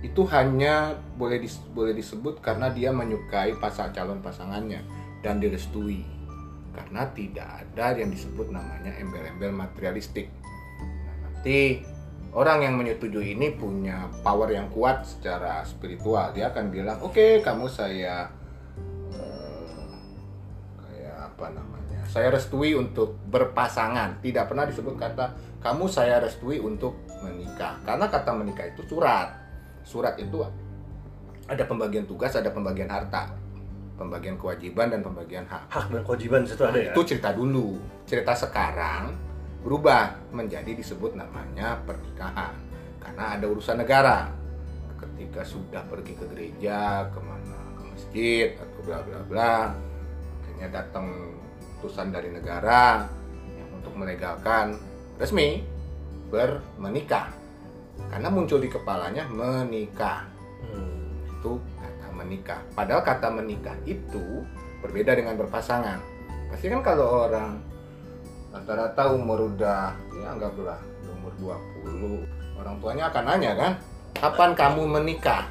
itu 0.00 0.20
hanya 0.28 0.92
boleh 1.16 1.40
dis- 1.40 1.64
boleh 1.70 1.92
disebut 1.92 2.40
karena 2.40 2.68
dia 2.68 2.92
menyukai 2.92 3.56
pasang 3.56 3.88
calon 3.90 4.20
pasangannya 4.20 4.84
dan 5.20 5.40
direstui 5.40 6.04
karena 6.74 7.02
tidak 7.14 7.48
ada 7.70 7.94
yang 7.94 8.10
disebut 8.10 8.50
namanya 8.50 8.92
embel-embel 8.98 9.54
materialistik. 9.54 10.26
Nah, 10.82 11.14
nanti 11.22 11.80
orang 12.34 12.66
yang 12.66 12.74
menyetujui 12.74 13.38
ini 13.38 13.54
punya 13.54 14.10
power 14.26 14.50
yang 14.50 14.66
kuat 14.74 15.06
secara 15.06 15.62
spiritual. 15.62 16.34
Dia 16.34 16.50
akan 16.50 16.74
bilang, 16.74 16.98
oke 17.00 17.40
kamu 17.46 17.70
saya 17.70 18.26
eh, 19.14 19.94
kayak 20.82 21.16
apa 21.30 21.46
namanya? 21.54 22.02
Saya 22.10 22.34
restui 22.34 22.74
untuk 22.74 23.14
berpasangan. 23.30 24.18
Tidak 24.18 24.44
pernah 24.50 24.66
disebut 24.66 24.98
kata 24.98 25.26
kamu 25.62 25.86
saya 25.86 26.18
restui 26.18 26.58
untuk 26.58 26.98
menikah. 27.22 27.78
Karena 27.86 28.10
kata 28.10 28.34
menikah 28.34 28.66
itu 28.66 28.82
surat. 28.84 29.30
Surat 29.86 30.18
itu 30.18 30.42
ada 31.44 31.64
pembagian 31.68 32.08
tugas, 32.08 32.32
ada 32.34 32.48
pembagian 32.48 32.88
harta, 32.88 33.43
pembagian 33.94 34.36
kewajiban 34.36 34.90
dan 34.90 35.00
pembagian 35.00 35.46
hak. 35.46 35.70
Hak 35.70 35.86
dan 35.90 36.02
kewajiban 36.02 36.42
di 36.44 36.48
situ 36.50 36.62
ada 36.66 36.78
ya. 36.78 36.90
Itu 36.90 37.00
cerita 37.06 37.30
dulu. 37.30 37.78
Cerita 38.04 38.32
sekarang 38.34 39.14
berubah 39.64 40.18
menjadi 40.34 40.76
disebut 40.76 41.16
namanya 41.16 41.80
pernikahan. 41.86 42.52
Karena 43.00 43.38
ada 43.38 43.46
urusan 43.48 43.80
negara. 43.80 44.28
Ketika 44.98 45.44
sudah 45.44 45.84
pergi 45.86 46.16
ke 46.16 46.24
gereja, 46.32 47.06
ke 47.12 47.20
mana 47.20 47.58
ke 47.76 47.82
masjid 47.92 48.48
atau 48.56 48.80
bla 48.82 48.98
bla 49.04 49.20
bla, 49.28 49.56
akhirnya 50.42 50.68
datang 50.72 51.06
utusan 51.78 52.08
dari 52.08 52.32
negara 52.32 53.04
yang 53.54 53.68
untuk 53.76 53.92
melegalkan 53.94 54.80
resmi 55.20 55.60
bermenikah. 56.32 57.30
Karena 58.10 58.26
muncul 58.32 58.58
di 58.58 58.66
kepalanya 58.66 59.28
menikah 59.30 60.34
Hmm. 60.64 61.28
itu 61.28 61.60
kata 61.76 61.93
menikah. 62.24 62.60
Padahal 62.72 63.04
kata 63.04 63.28
menikah 63.28 63.76
itu 63.84 64.42
berbeda 64.80 65.12
dengan 65.12 65.36
berpasangan. 65.36 66.00
Pasti 66.48 66.72
kan 66.72 66.80
kalau 66.80 67.28
orang 67.28 67.60
rata-rata 68.50 69.12
umur 69.12 69.52
udah 69.52 69.92
ya 70.16 70.26
anggaplah 70.32 70.80
umur 71.20 71.32
20, 71.84 72.60
orang 72.60 72.76
tuanya 72.80 73.04
akan 73.12 73.24
nanya 73.28 73.52
kan, 73.56 73.72
kapan 74.16 74.50
kamu 74.56 74.82
menikah? 74.88 75.44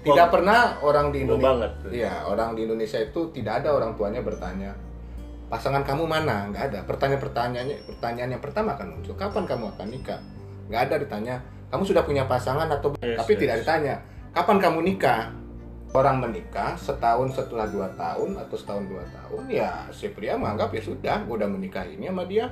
Tidak 0.00 0.28
pernah 0.32 0.80
orang 0.80 1.12
di 1.12 1.28
Indonesia 1.28 1.48
banget. 1.52 1.72
Iya, 1.92 2.14
orang 2.28 2.56
di 2.56 2.60
Indonesia 2.64 3.00
itu 3.00 3.28
tidak 3.32 3.64
ada 3.64 3.76
orang 3.76 3.92
tuanya 3.96 4.20
bertanya 4.24 4.72
pasangan 5.54 5.86
kamu 5.86 6.04
mana? 6.08 6.50
Nggak 6.50 6.64
ada. 6.72 6.80
Pertanyaan-pertanyaannya, 6.88 7.76
pertanyaan 7.86 8.30
yang 8.34 8.42
pertama 8.42 8.74
akan 8.74 8.98
muncul, 8.98 9.14
kapan 9.14 9.44
kamu 9.46 9.64
akan 9.76 9.86
nikah? 9.86 10.20
Nggak 10.66 10.82
ada 10.90 10.94
ditanya, 10.98 11.34
kamu 11.70 11.82
sudah 11.84 12.02
punya 12.02 12.24
pasangan 12.26 12.66
atau 12.66 12.90
belum? 12.90 13.04
Yes, 13.04 13.18
Tapi 13.22 13.32
yes. 13.36 13.40
tidak 13.40 13.56
ditanya, 13.62 13.94
kapan 14.34 14.58
kamu 14.58 14.78
nikah? 14.82 15.22
Orang 15.94 16.18
menikah 16.18 16.74
setahun 16.74 17.38
setelah 17.38 17.70
dua 17.70 17.86
tahun 17.94 18.34
atau 18.34 18.56
setahun 18.58 18.84
dua 18.90 19.06
tahun, 19.14 19.46
ya 19.46 19.86
si 19.94 20.10
pria 20.10 20.34
menganggap 20.34 20.74
ya 20.74 20.82
sudah, 20.82 21.22
gue 21.22 21.34
udah 21.38 21.46
menikah 21.46 21.86
ini 21.86 22.10
sama 22.10 22.26
dia. 22.26 22.50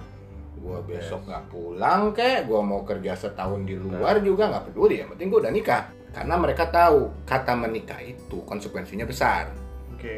Gue 0.63 0.79
besok 0.87 1.27
nggak 1.27 1.51
pulang 1.51 2.15
kek, 2.15 2.47
gue 2.47 2.61
mau 2.63 2.87
kerja 2.87 3.19
setahun 3.19 3.67
di 3.67 3.75
luar 3.75 4.23
juga 4.23 4.47
nggak 4.47 4.71
peduli, 4.71 5.03
yang 5.03 5.11
penting 5.11 5.27
gue 5.27 5.41
udah 5.43 5.51
nikah. 5.51 5.91
Karena 6.15 6.39
mereka 6.39 6.71
tahu 6.71 7.11
kata 7.27 7.59
menikah 7.59 7.99
itu 7.99 8.47
konsekuensinya 8.47 9.03
besar, 9.11 9.51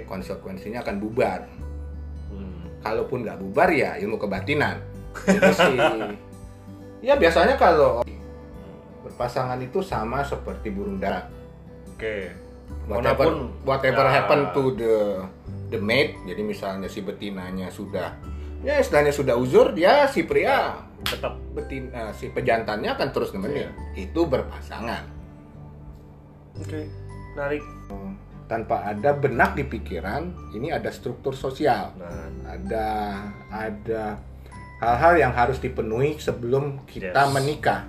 konsekuensinya 0.05 0.85
akan 0.85 0.97
bubar 1.01 1.41
Hmm. 2.35 2.67
kalaupun 2.83 3.23
nggak 3.23 3.39
bubar 3.39 3.71
ya 3.71 3.95
ilmu 3.95 4.19
kebatinan 4.19 4.83
sih 5.55 5.79
ya 7.07 7.15
biasanya 7.15 7.55
kalau 7.55 8.03
berpasangan 9.07 9.61
itu 9.63 9.79
sama 9.85 10.27
seperti 10.27 10.75
burung 10.75 10.99
dara 10.99 11.31
Oke. 11.95 12.35
Whatever 12.87 13.27
whatever 13.65 14.05
ya. 14.05 14.13
happen 14.13 14.41
to 14.53 14.63
the 14.75 14.95
the 15.69 15.81
mate 15.81 16.15
jadi 16.25 16.43
misalnya 16.43 16.87
si 16.87 17.01
betinanya 17.01 17.69
sudah 17.69 18.13
ya 18.61 18.79
istilahnya 18.79 19.13
sudah 19.13 19.35
uzur 19.37 19.73
dia 19.73 20.05
si 20.07 20.25
pria 20.25 20.81
Tetap. 21.05 21.37
betina 21.53 22.13
si 22.13 22.29
pejantannya 22.29 22.89
akan 22.89 23.09
terus 23.13 23.33
nemenin 23.33 23.69
itu 23.93 24.25
berpasangan 24.25 25.05
Oke. 26.55 26.87
Menarik. 27.35 27.65
tanpa 28.47 28.85
ada 28.87 29.11
benak 29.13 29.57
di 29.57 29.65
pikiran 29.65 30.31
ini 30.53 30.69
ada 30.69 30.89
struktur 30.89 31.33
sosial 31.33 31.97
Nah, 31.97 32.29
ada 32.47 32.87
ada 33.49 34.03
hal-hal 34.79 35.15
yang 35.19 35.33
harus 35.33 35.57
dipenuhi 35.59 36.21
sebelum 36.21 36.85
kita 36.85 37.25
Yes. 37.25 37.33
menikah 37.33 37.89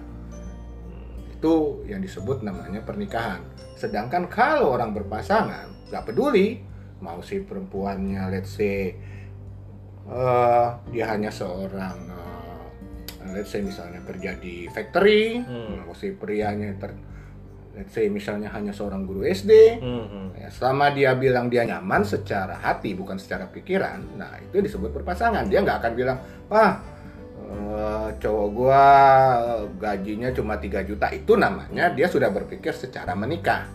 itu 1.46 1.86
yang 1.86 2.02
disebut 2.02 2.42
namanya 2.42 2.82
pernikahan 2.82 3.46
sedangkan 3.78 4.26
kalau 4.26 4.74
orang 4.74 4.98
berpasangan 4.98 5.94
nggak 5.94 6.04
peduli 6.10 6.58
mau 7.06 7.22
si 7.22 7.46
perempuannya 7.46 8.34
let's 8.34 8.58
say 8.58 8.98
eh, 10.10 10.68
dia 10.90 11.06
hanya 11.06 11.30
seorang 11.30 12.10
eh, 12.10 13.30
let's 13.30 13.54
say 13.54 13.62
misalnya 13.62 14.02
kerja 14.02 14.42
di 14.42 14.66
factory 14.74 15.38
Hmm. 15.46 15.86
mau 15.86 15.94
si 15.94 16.18
prianya 16.18 16.74
ter, 16.82 16.98
let's 17.78 17.94
say 17.94 18.10
misalnya 18.10 18.50
hanya 18.50 18.74
seorang 18.74 19.06
guru 19.06 19.22
SD 19.30 19.78
hmm, 19.86 20.06
hmm. 20.10 20.28
Ya, 20.42 20.50
selama 20.50 20.98
dia 20.98 21.14
bilang 21.14 21.54
dia 21.54 21.62
nyaman 21.62 22.02
secara 22.10 22.58
hati 22.58 22.98
bukan 22.98 23.22
secara 23.22 23.46
pikiran, 23.50 24.18
nah 24.18 24.38
itu 24.38 24.62
disebut 24.62 24.94
berpasangan. 24.94 25.50
Dia 25.50 25.66
nggak 25.66 25.82
akan 25.82 25.94
bilang, 25.98 26.18
wah 26.54 26.78
eh, 27.50 28.10
cowok 28.18 28.48
gua 28.52 28.86
gajinya 29.78 30.30
cuma 30.34 30.58
3 30.58 30.82
juta. 30.86 31.10
Itu 31.14 31.38
namanya 31.38 31.94
dia 31.94 32.10
sudah 32.10 32.34
berpikir 32.34 32.74
secara 32.74 33.14
menikah. 33.14 33.70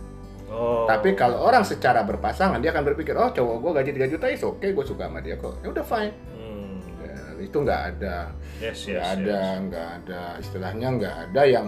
Oh. 0.51 0.85
Tapi 0.91 1.15
kalau 1.15 1.47
orang 1.47 1.63
secara 1.63 2.03
berpasangan 2.03 2.59
dia 2.59 2.75
akan 2.75 2.83
berpikir, 2.93 3.15
oh 3.15 3.31
cowok 3.31 3.57
gua 3.63 3.73
gaji 3.81 3.95
3 3.95 4.13
juta, 4.13 4.27
is 4.27 4.43
oke, 4.43 4.67
gue 4.67 4.85
suka 4.85 5.07
sama 5.07 5.23
dia 5.23 5.39
kok. 5.39 5.63
Ya 5.63 5.71
udah 5.71 5.85
fine. 5.87 6.15
Hmm. 6.35 6.75
Ya, 7.07 7.19
itu 7.39 7.57
nggak 7.57 7.83
ada 7.95 8.35
Yes, 8.61 8.85
nggak 8.85 9.01
yes, 9.01 9.15
ada 9.17 9.41
yes. 9.41 9.61
nggak 9.65 9.89
ada 9.89 10.23
istilahnya 10.37 10.89
nggak 11.01 11.17
ada 11.31 11.43
yang 11.49 11.67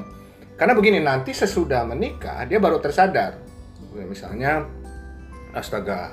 karena 0.61 0.73
begini 0.77 1.01
nanti 1.01 1.33
sesudah 1.33 1.89
menikah 1.89 2.45
dia 2.45 2.61
baru 2.61 2.77
tersadar 2.85 3.41
misalnya 3.97 4.69
astaga 5.57 6.13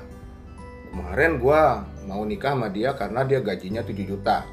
kemarin 0.88 1.36
gua 1.36 1.84
mau 2.08 2.24
nikah 2.24 2.56
sama 2.56 2.72
dia 2.72 2.96
karena 2.96 3.28
dia 3.28 3.44
gajinya 3.44 3.84
7 3.84 3.92
juta 4.08 4.48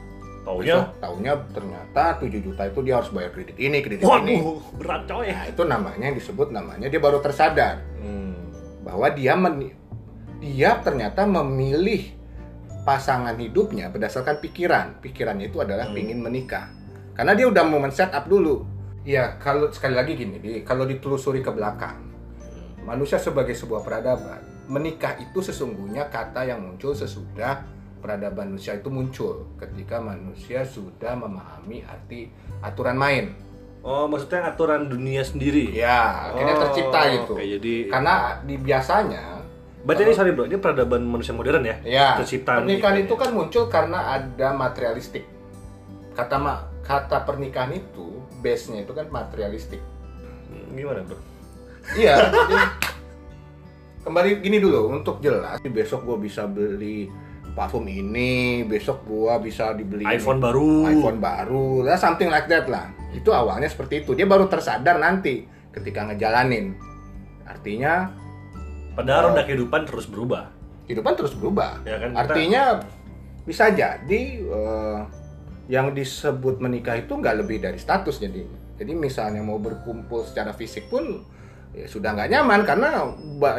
Taunya? 0.48 0.76
Besok 0.80 0.90
taunya 1.04 1.34
ternyata 1.52 2.04
7 2.24 2.40
juta 2.40 2.64
itu 2.64 2.80
dia 2.80 2.96
harus 2.96 3.12
bayar 3.12 3.32
kredit 3.36 3.58
ini, 3.60 3.78
kredit 3.84 4.00
ini. 4.00 4.08
Waduh, 4.08 4.64
berat 4.80 5.04
coy. 5.04 5.28
Nah, 5.28 5.44
itu 5.44 5.62
namanya 5.68 6.04
yang 6.08 6.16
disebut 6.16 6.48
namanya 6.56 6.88
dia 6.88 7.02
baru 7.04 7.20
tersadar 7.20 7.84
Hmm. 8.00 8.48
bahwa 8.88 9.12
dia 9.12 9.36
men- 9.36 9.76
dia 10.40 10.80
ternyata 10.80 11.28
memilih 11.28 12.16
pasangan 12.88 13.36
hidupnya 13.36 13.92
berdasarkan 13.92 14.40
pikiran. 14.40 15.04
Pikirannya 15.04 15.52
itu 15.52 15.60
adalah 15.60 15.92
Hmm. 15.92 16.00
ingin 16.00 16.24
menikah. 16.24 16.72
Karena 17.12 17.36
dia 17.36 17.52
udah 17.52 17.64
mau 17.68 17.84
men-set 17.84 18.16
up 18.16 18.24
dulu. 18.24 18.64
Ya, 19.04 19.36
kalau 19.40 19.68
sekali 19.72 19.96
lagi 19.96 20.16
gini, 20.16 20.40
di, 20.40 20.52
kalau 20.64 20.88
ditelusuri 20.88 21.44
ke 21.44 21.52
belakang, 21.52 22.08
manusia 22.84 23.20
sebagai 23.20 23.56
sebuah 23.56 23.84
peradaban, 23.84 24.40
menikah 24.68 25.16
itu 25.18 25.40
sesungguhnya 25.40 26.08
kata 26.08 26.44
yang 26.44 26.60
muncul 26.60 26.92
sesudah 26.92 27.64
peradaban 27.98 28.54
manusia 28.54 28.78
itu 28.78 28.88
muncul 28.88 29.50
ketika 29.58 29.98
manusia 29.98 30.64
sudah 30.64 31.14
memahami 31.14 31.82
arti 31.84 32.30
aturan 32.60 32.96
main. 32.96 33.34
Oh, 33.82 34.04
maksudnya 34.04 34.44
aturan 34.46 34.90
dunia 34.90 35.24
sendiri. 35.24 35.72
Ya, 35.72 36.34
akhirnya 36.34 36.56
Oh, 36.56 36.62
tercipta 36.68 37.00
gitu. 37.14 37.34
Oke, 37.40 37.46
jadi 37.58 37.74
Karena 37.88 38.14
di 38.44 38.56
biasanya 38.58 39.24
berarti 39.82 40.04
ini 40.04 40.12
sorry 40.12 40.36
bro, 40.36 40.44
ini 40.44 40.60
peradaban 40.60 41.00
manusia 41.08 41.32
modern 41.32 41.64
ya? 41.64 41.76
Ya, 41.88 42.08
Terciptaan 42.20 42.68
pernikahan 42.68 43.00
nikah 43.00 43.08
itu 43.08 43.14
ya? 43.16 43.20
kan 43.24 43.30
muncul 43.32 43.64
karena 43.72 44.00
ada 44.20 44.48
materialistik. 44.52 45.24
Kata 46.12 46.36
ma 46.36 46.68
kata 46.84 47.24
pernikahan 47.24 47.72
itu 47.72 48.20
base-nya 48.44 48.84
itu 48.84 48.92
kan 48.92 49.08
materialistik. 49.08 49.80
Hmm, 50.52 50.76
Gimana 50.76 51.08
bro? 51.08 51.16
Iya, 51.96 52.20
jadi 52.36 52.56
kembali 54.04 54.30
gini 54.44 54.58
dulu 54.60 54.92
untuk 54.92 55.24
jelas. 55.24 55.64
Besok 55.64 56.04
gua 56.04 56.18
bisa 56.20 56.44
beli 56.44 57.08
parfum 57.54 57.86
ini, 57.86 58.64
besok 58.64 59.04
gua 59.04 59.38
bisa 59.38 59.72
dibeli 59.72 60.04
iPhone 60.04 60.40
baru. 60.40 60.88
iPhone 60.88 61.20
baru, 61.20 61.84
lah 61.84 61.96
something 61.96 62.28
like 62.28 62.46
that 62.46 62.66
lah. 62.66 62.90
Itu 63.12 63.32
awalnya 63.32 63.66
seperti 63.66 64.02
itu. 64.02 64.14
Dia 64.14 64.26
baru 64.26 64.46
tersadar 64.46 64.98
nanti 64.98 65.44
ketika 65.70 66.06
ngejalanin. 66.06 66.76
Artinya 67.44 68.12
Padahal 68.94 69.32
roda 69.32 69.46
kehidupan 69.46 69.86
terus 69.86 70.06
berubah. 70.06 70.50
kehidupan 70.88 71.14
terus 71.14 71.36
berubah. 71.36 71.84
Ya 71.84 72.00
kan? 72.00 72.16
Kita- 72.16 72.22
Artinya 72.24 72.64
bisa 73.44 73.70
jadi 73.70 74.22
eh, 74.40 75.00
yang 75.68 75.92
disebut 75.92 76.64
menikah 76.64 76.96
itu 76.96 77.12
nggak 77.12 77.44
lebih 77.44 77.60
dari 77.60 77.76
status 77.76 78.18
jadi. 78.18 78.42
Jadi 78.78 78.94
misalnya 78.94 79.44
mau 79.44 79.60
berkumpul 79.60 80.24
secara 80.24 80.54
fisik 80.54 80.88
pun 80.88 81.26
ya 81.72 81.86
sudah 81.86 82.10
nggak 82.12 82.30
nyaman 82.30 82.62
karena 82.62 82.90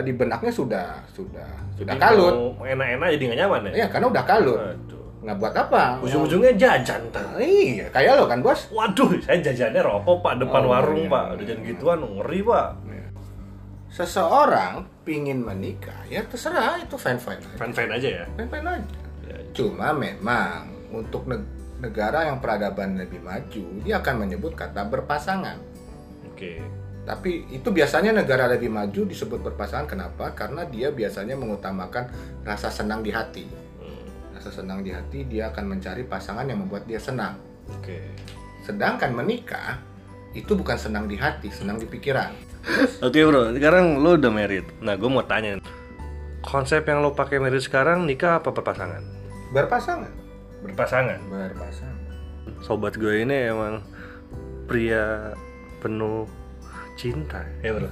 di 0.01 0.13
benaknya 0.13 0.49
sudah 0.49 1.01
sudah 1.11 1.49
sudah 1.75 1.95
Jadi 1.95 2.03
kalut. 2.03 2.35
Enak-enak 2.59 3.09
jadi 3.15 3.25
nggak 3.27 3.41
nyaman 3.41 3.61
ya? 3.67 3.73
Iya 3.75 3.87
karena 3.89 4.07
udah 4.09 4.25
kalut. 4.25 4.59
Waduh. 4.59 5.05
Nggak 5.19 5.37
buat 5.37 5.55
apa? 5.55 5.83
Ujung-ujungnya 6.01 6.53
jajan. 6.55 7.03
Nah, 7.11 7.37
iya 7.37 7.87
kayak 7.89 8.17
lo 8.17 8.25
kan 8.25 8.39
bos. 8.39 8.71
Waduh, 8.71 9.19
saya 9.21 9.39
jajannya 9.41 9.83
rokok 9.83 10.23
pak 10.23 10.39
depan 10.39 10.63
Oh, 10.63 10.71
warung 10.71 11.05
iya. 11.05 11.11
pak. 11.11 11.25
Jajan 11.43 11.59
gituan 11.63 11.99
ngeri 12.01 12.41
pak. 12.41 12.69
Seseorang 13.89 14.85
pingin 15.01 15.41
menikah 15.41 16.05
ya 16.07 16.21
terserah 16.23 16.77
itu 16.77 16.95
fine 16.95 17.17
fine 17.17 17.41
aja. 17.41 17.57
Fan-fan 17.57 17.89
aja 17.91 18.09
ya. 18.21 18.25
Fine 18.31 18.49
fine 18.49 18.67
aja. 18.69 18.85
Ya, 19.25 19.37
Cuma 19.51 19.91
memang 19.91 20.69
untuk 20.93 21.25
neg- 21.25 21.49
negara 21.79 22.29
yang 22.29 22.39
peradaban 22.39 22.95
lebih 22.95 23.19
maju, 23.19 23.65
dia 23.81 23.97
akan 23.97 24.15
menyebut 24.19 24.53
kata 24.53 24.85
berpasangan. 24.85 25.57
Oke. 26.27 26.61
Tapi 27.09 27.49
itu 27.49 27.73
biasanya 27.73 28.13
negara 28.13 28.45
lebih 28.45 28.69
maju 28.69 29.09
disebut 29.09 29.41
berpasangan 29.41 29.89
kenapa? 29.89 30.37
Karena 30.37 30.69
dia 30.69 30.93
biasanya 30.93 31.41
mengutamakan 31.41 32.13
rasa 32.45 32.69
senang 32.69 33.01
di 33.01 33.09
hati. 33.09 33.49
Hmm, 33.81 34.37
Rasa 34.37 34.53
senang 34.53 34.85
di 34.85 34.93
hati 34.93 35.25
dia 35.25 35.49
akan 35.49 35.73
mencari 35.73 36.05
pasangan 36.05 36.45
yang 36.45 36.61
membuat 36.61 36.85
dia 36.85 37.01
senang. 37.01 37.41
Oke. 37.73 37.97
Sedangkan 38.61 39.17
menikah 39.17 39.81
itu 40.37 40.53
bukan 40.53 40.77
senang 40.77 41.09
di 41.09 41.17
hati, 41.17 41.49
senang 41.49 41.81
di 41.81 41.89
pikiran. 41.89 42.29
Oke 43.01 43.25
bro, 43.25 43.57
sekarang 43.57 44.05
lo 44.05 44.21
udah 44.21 44.29
married. 44.29 44.69
Nah, 44.85 44.93
gue 45.01 45.09
mau 45.09 45.25
tanya, 45.25 45.57
konsep 46.45 46.85
yang 46.85 47.01
lo 47.01 47.17
pakai 47.17 47.41
married 47.41 47.65
sekarang 47.65 48.05
nikah 48.05 48.37
apa 48.45 48.53
berpasangan? 48.53 49.01
Berpasangan, 49.57 50.13
Berpasangan. 50.61 51.19
berpasangan. 51.33 51.97
Sobat 52.61 53.01
gue 53.01 53.25
ini 53.25 53.49
emang 53.49 53.81
pria 54.69 55.33
penuh 55.81 56.29
cinta, 56.99 57.47
ya 57.63 57.71
bro. 57.71 57.87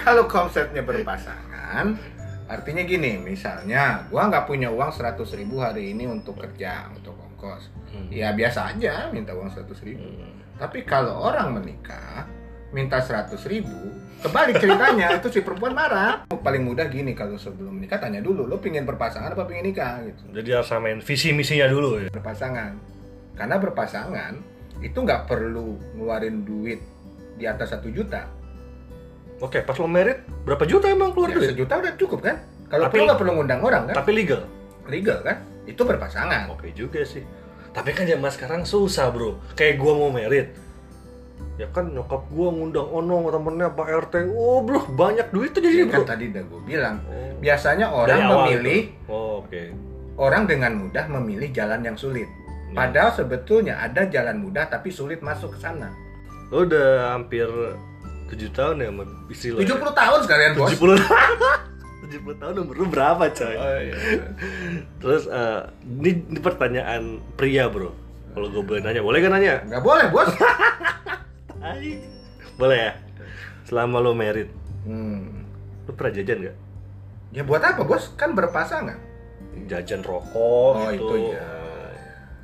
Kalau 0.00 0.24
konsepnya 0.24 0.80
berpasangan, 0.80 2.00
artinya 2.48 2.82
gini, 2.88 3.20
misalnya 3.20 4.08
gua 4.08 4.32
nggak 4.32 4.48
punya 4.48 4.72
uang 4.72 4.96
100.000 4.96 5.44
ribu 5.44 5.60
hari 5.60 5.92
ini 5.92 6.08
untuk 6.08 6.40
kerja, 6.40 6.88
untuk 6.88 7.12
ongkos. 7.20 7.68
Hmm. 7.92 8.08
Ya 8.08 8.32
biasa 8.32 8.72
aja 8.72 9.12
minta 9.12 9.36
uang 9.36 9.52
100.000 9.52 9.68
ribu. 9.84 10.08
Hmm. 10.08 10.40
Tapi 10.56 10.88
kalau 10.88 11.28
orang 11.28 11.60
menikah, 11.60 12.24
minta 12.72 13.04
100.000 13.04 13.36
ribu, 13.52 13.92
kebalik 14.24 14.56
ceritanya, 14.56 15.12
itu 15.20 15.28
si 15.28 15.44
perempuan 15.44 15.76
marah. 15.76 16.24
Paling 16.26 16.64
mudah 16.64 16.88
gini, 16.88 17.12
kalau 17.12 17.36
sebelum 17.36 17.76
menikah 17.76 18.00
tanya 18.00 18.24
dulu, 18.24 18.48
lo 18.48 18.56
pingin 18.58 18.88
berpasangan 18.88 19.36
apa 19.36 19.44
pingin 19.44 19.70
nikah? 19.70 20.00
Gitu. 20.08 20.24
Jadi 20.32 20.48
harus 20.56 20.72
samain 20.72 21.04
visi 21.04 21.36
misinya 21.36 21.68
dulu 21.68 22.00
ya. 22.00 22.08
Berpasangan. 22.08 22.72
Karena 23.38 23.54
berpasangan, 23.60 24.57
itu 24.78 24.94
nggak 24.96 25.26
perlu 25.26 25.74
ngeluarin 25.94 26.42
duit 26.42 26.80
di 27.34 27.44
atas 27.44 27.70
satu 27.70 27.88
juta. 27.88 28.26
Oke, 29.38 29.62
pas 29.62 29.74
lo 29.74 29.86
married 29.86 30.18
berapa 30.42 30.64
juta 30.64 30.86
emang 30.86 31.14
keluar 31.14 31.30
Ya, 31.30 31.36
duit? 31.38 31.48
sejuta 31.52 31.78
udah 31.78 31.94
cukup 31.94 32.20
kan? 32.20 32.36
Kalau 32.66 32.86
perlu 32.86 33.06
nggak 33.06 33.18
perlu 33.18 33.32
ngundang 33.34 33.60
orang 33.60 33.82
kan? 33.86 33.94
Tapi 33.94 34.10
legal. 34.12 34.42
Legal 34.84 35.18
kan? 35.22 35.36
Itu 35.64 35.82
berpasangan. 35.82 36.50
Oke 36.50 36.70
juga 36.72 37.00
sih. 37.00 37.22
Tapi 37.70 37.92
kan 37.92 38.04
zaman 38.04 38.30
sekarang 38.30 38.62
susah 38.64 39.08
bro. 39.08 39.38
Kayak 39.54 39.78
gua 39.78 39.92
mau 39.94 40.10
merit. 40.10 40.50
Ya 41.54 41.66
kan 41.68 41.90
nyokap 41.90 42.26
gua 42.28 42.50
ngundang 42.50 42.86
ono 42.88 43.28
temennya 43.28 43.68
Pak 43.70 43.86
RT. 44.08 44.14
Oh 44.32 44.58
bro 44.60 44.82
banyak 44.88 45.30
duit 45.30 45.50
tuh 45.50 45.62
jadi 45.62 45.84
Ya 45.84 45.86
kan 45.88 46.02
bro. 46.02 46.08
tadi 46.08 46.24
udah 46.28 46.42
gue 46.44 46.60
bilang. 46.64 46.96
Oh. 47.04 47.30
Biasanya 47.38 47.86
orang 47.88 48.18
memilih. 48.24 48.82
Oh, 49.06 49.42
Oke. 49.42 49.70
orang 50.16 50.46
dengan 50.46 50.74
mudah 50.76 51.06
memilih 51.08 51.50
jalan 51.52 51.78
yang 51.80 51.94
sulit. 51.94 52.26
Hmm. 52.68 52.76
Padahal 52.76 53.10
sebetulnya 53.10 53.80
ada 53.80 54.04
jalan 54.04 54.38
mudah 54.38 54.68
tapi 54.68 54.88
sulit 54.88 55.18
masuk 55.18 55.56
ke 55.56 55.58
sana. 55.58 55.88
Lo 56.48 56.64
udah 56.64 57.12
hampir 57.12 57.48
7 58.28 58.36
tahun 58.52 58.76
ya 58.78 58.88
sama 58.88 59.02
istri 59.28 59.48
lo. 59.50 59.58
70 59.60 59.72
tahun 59.90 60.18
sekalian 60.22 60.52
bos. 60.52 60.72
70 60.72 61.00
70 62.08 62.36
tahun 62.40 62.54
umur 62.60 62.74
lu 62.76 62.86
berapa 62.86 63.24
coy? 63.28 63.56
Oh, 63.56 63.78
iya. 63.78 63.96
Terus 64.98 65.24
eh, 65.24 65.60
ini, 65.86 66.10
ini 66.28 66.38
pertanyaan 66.38 67.24
pria 67.34 67.68
bro. 67.68 67.92
Kalau 68.28 68.48
gue 68.48 68.62
boleh 68.62 68.80
nanya, 68.80 69.00
boleh 69.00 69.18
kan 69.18 69.32
nanya? 69.32 69.64
Nggak 69.64 69.82
boleh 69.82 70.06
bos. 70.08 70.28
Boleh 72.58 72.78
ya? 72.78 72.92
Selama 73.64 73.98
lo 73.98 74.12
merit, 74.12 74.50
Hmm. 74.82 75.44
lo 75.84 75.92
pernah 75.92 76.10
jajan 76.12 76.38
gak? 76.42 76.56
Ya 77.30 77.42
buat 77.44 77.60
apa 77.60 77.84
bos? 77.84 78.14
Kan 78.16 78.32
berpasangan. 78.32 78.96
Jajan 79.68 80.00
rokok 80.00 80.32
Oh, 80.74 80.88
gitu. 80.90 81.06
itu 81.06 81.14
ya. 81.34 81.44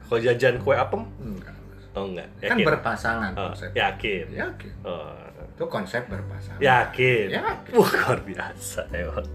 Kalau 0.04 0.20
jajan 0.20 0.54
kue 0.58 0.74
apem? 0.74 1.02
Enggak. 1.18 1.56
Oh 1.94 2.04
enggak. 2.04 2.28
Kan 2.42 2.56
Yakin? 2.58 2.66
berpasangan 2.66 3.32
Oh, 3.34 3.50
konsep. 3.50 3.70
yakin. 3.72 4.26
Yakin. 4.30 4.72
Oh, 4.82 5.14
Itu 5.54 5.64
konsep 5.66 6.02
berpasangan. 6.06 6.58
yakin. 6.58 7.26
Yakin. 7.30 7.72
Wah, 7.74 7.90
luar 7.94 8.20
biasa 8.20 8.80
emang. 8.90 9.26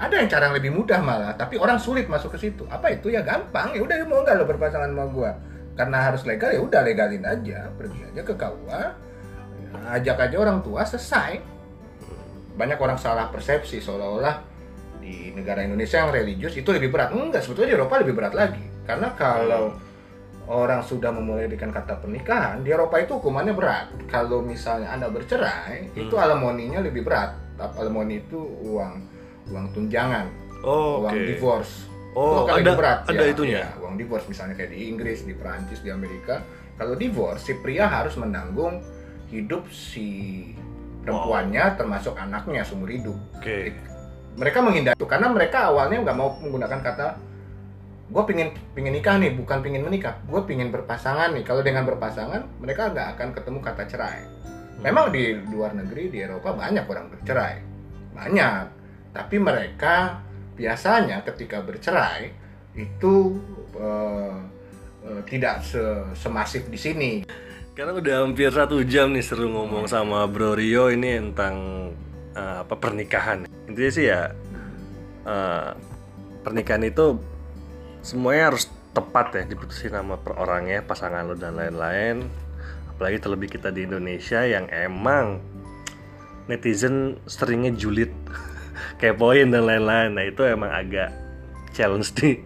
Ada 0.00 0.14
yang 0.16 0.28
cara 0.28 0.42
yang 0.48 0.56
lebih 0.56 0.72
mudah 0.72 0.96
malah, 1.04 1.36
tapi 1.36 1.60
orang 1.60 1.76
sulit 1.76 2.08
masuk 2.08 2.32
ke 2.32 2.48
situ. 2.48 2.64
Apa 2.72 2.88
itu 2.88 3.12
ya 3.12 3.20
gampang. 3.20 3.76
Ya 3.76 3.84
udah 3.84 3.96
mau 4.08 4.24
nggak 4.24 4.32
lo 4.34 4.44
berpasangan 4.48 4.88
sama 4.88 5.04
gua? 5.12 5.36
Karena 5.76 6.08
harus 6.08 6.24
legal 6.24 6.48
ya 6.50 6.60
udah 6.60 6.80
legalin 6.80 7.20
aja, 7.20 7.68
pergi 7.76 8.00
aja 8.08 8.20
ke 8.20 8.32
KUA, 8.32 8.82
ya, 9.60 9.68
ajak 10.00 10.16
aja 10.24 10.36
orang 10.36 10.64
tua 10.64 10.84
selesai. 10.84 11.40
Banyak 12.56 12.76
orang 12.76 12.96
salah 12.96 13.28
persepsi 13.28 13.80
seolah-olah 13.80 14.40
di 15.00 15.32
negara 15.32 15.64
Indonesia 15.64 16.00
yang 16.00 16.12
religius 16.12 16.56
itu 16.56 16.68
lebih 16.72 16.88
berat. 16.88 17.12
Enggak, 17.12 17.44
sebetulnya 17.44 17.72
di 17.72 17.76
Eropa 17.76 18.00
lebih 18.00 18.16
berat 18.16 18.32
lagi. 18.32 18.64
Karena 18.84 19.12
kalau 19.12 19.76
orang 20.50 20.82
sudah 20.82 21.14
memulai 21.14 21.46
dengan 21.46 21.70
kata 21.70 22.02
pernikahan, 22.02 22.60
di 22.60 22.74
Eropa 22.74 22.98
itu 22.98 23.16
hukumannya 23.16 23.54
berat. 23.54 23.86
Kalau 24.10 24.42
misalnya 24.42 24.90
Anda 24.90 25.06
bercerai, 25.06 25.94
itu 25.94 26.10
Hmm. 26.10 26.24
alimoninya 26.26 26.82
lebih 26.82 27.06
berat. 27.06 27.38
Alimoni 27.78 28.18
itu 28.18 28.40
uang 28.66 28.92
uang 29.46 29.66
tunjangan, 29.70 30.26
Oh, 30.62 31.06
uang 31.06 31.14
oke. 31.14 31.26
divorce. 31.26 31.72
Oh, 32.10 32.42
itu 32.42 32.66
ada 32.66 32.72
berat. 32.74 32.98
ada 33.06 33.22
ya, 33.22 33.30
itunya. 33.30 33.58
ya, 33.62 33.70
uang 33.78 33.94
divorce 33.94 34.26
misalnya 34.26 34.58
kayak 34.58 34.74
di 34.74 34.90
Inggris, 34.90 35.22
di 35.22 35.34
Perancis, 35.34 35.78
di 35.78 35.90
Amerika. 35.90 36.42
Kalau 36.74 36.98
divorce, 36.98 37.46
si 37.46 37.54
pria 37.54 37.86
harus 37.86 38.18
menanggung 38.18 38.82
hidup 39.30 39.70
si 39.70 40.08
perempuannya 41.00 41.78
termasuk 41.78 42.18
anaknya 42.18 42.66
seumur 42.66 42.90
hidup. 42.90 43.14
Oke. 43.38 43.70
Mereka 44.34 44.58
menghindari 44.58 44.96
itu 44.96 45.06
karena 45.06 45.30
mereka 45.30 45.70
awalnya 45.70 46.02
nggak 46.02 46.16
mau 46.16 46.34
menggunakan 46.40 46.80
kata 46.82 47.06
gue 48.10 48.22
pingin 48.26 48.50
pingin 48.74 48.90
nikah 48.90 49.16
nih, 49.22 49.30
bukan 49.38 49.62
pingin 49.62 49.86
menikah. 49.86 50.18
Gue 50.26 50.42
pingin 50.42 50.74
berpasangan 50.74 51.30
nih. 51.30 51.46
Kalau 51.46 51.62
dengan 51.62 51.86
berpasangan, 51.86 52.58
mereka 52.58 52.90
nggak 52.90 53.08
akan 53.16 53.28
ketemu 53.38 53.58
kata 53.62 53.82
cerai. 53.86 54.20
Memang 54.82 55.14
di 55.14 55.38
luar 55.54 55.76
negeri 55.78 56.10
di 56.10 56.18
Eropa 56.18 56.56
banyak 56.56 56.84
orang 56.90 57.06
bercerai, 57.12 57.54
banyak. 58.16 58.64
Tapi 59.14 59.36
mereka 59.38 60.18
biasanya 60.58 61.22
ketika 61.22 61.62
bercerai 61.62 62.32
itu 62.74 63.38
eh, 63.78 64.36
tidak 65.30 65.62
se- 65.62 66.10
semasif 66.18 66.66
di 66.66 66.78
sini. 66.78 67.12
Karena 67.76 67.96
udah 67.96 68.26
hampir 68.26 68.50
satu 68.50 68.82
jam 68.84 69.14
nih 69.14 69.24
seru 69.24 69.48
ngomong 69.48 69.88
sama 69.88 70.26
Bro 70.26 70.58
Rio 70.58 70.90
ini 70.90 71.16
tentang 71.30 71.56
eh, 72.34 72.56
apa 72.66 72.74
pernikahan. 72.74 73.46
Intinya 73.70 73.92
sih 73.92 74.04
ya 74.10 74.32
eh, 75.28 75.70
pernikahan 76.40 76.84
itu 76.88 77.20
semuanya 78.00 78.52
harus 78.52 78.68
tepat 78.90 79.38
ya 79.38 79.42
diputusin 79.46 79.94
sama 79.94 80.18
per 80.18 80.34
orangnya, 80.36 80.82
pasangan 80.82 81.24
lo 81.26 81.38
dan 81.38 81.54
lain-lain. 81.54 82.26
Apalagi 82.90 83.22
terlebih 83.22 83.48
kita 83.48 83.70
di 83.70 83.86
Indonesia 83.86 84.44
yang 84.44 84.66
emang 84.68 85.40
netizen 86.50 87.16
seringnya 87.24 87.72
julid, 87.76 88.10
kepoin 89.00 89.48
dan 89.54 89.64
lain-lain. 89.64 90.10
Nah 90.16 90.24
itu 90.26 90.42
emang 90.44 90.72
agak 90.74 91.14
challenge 91.72 92.10
di 92.18 92.42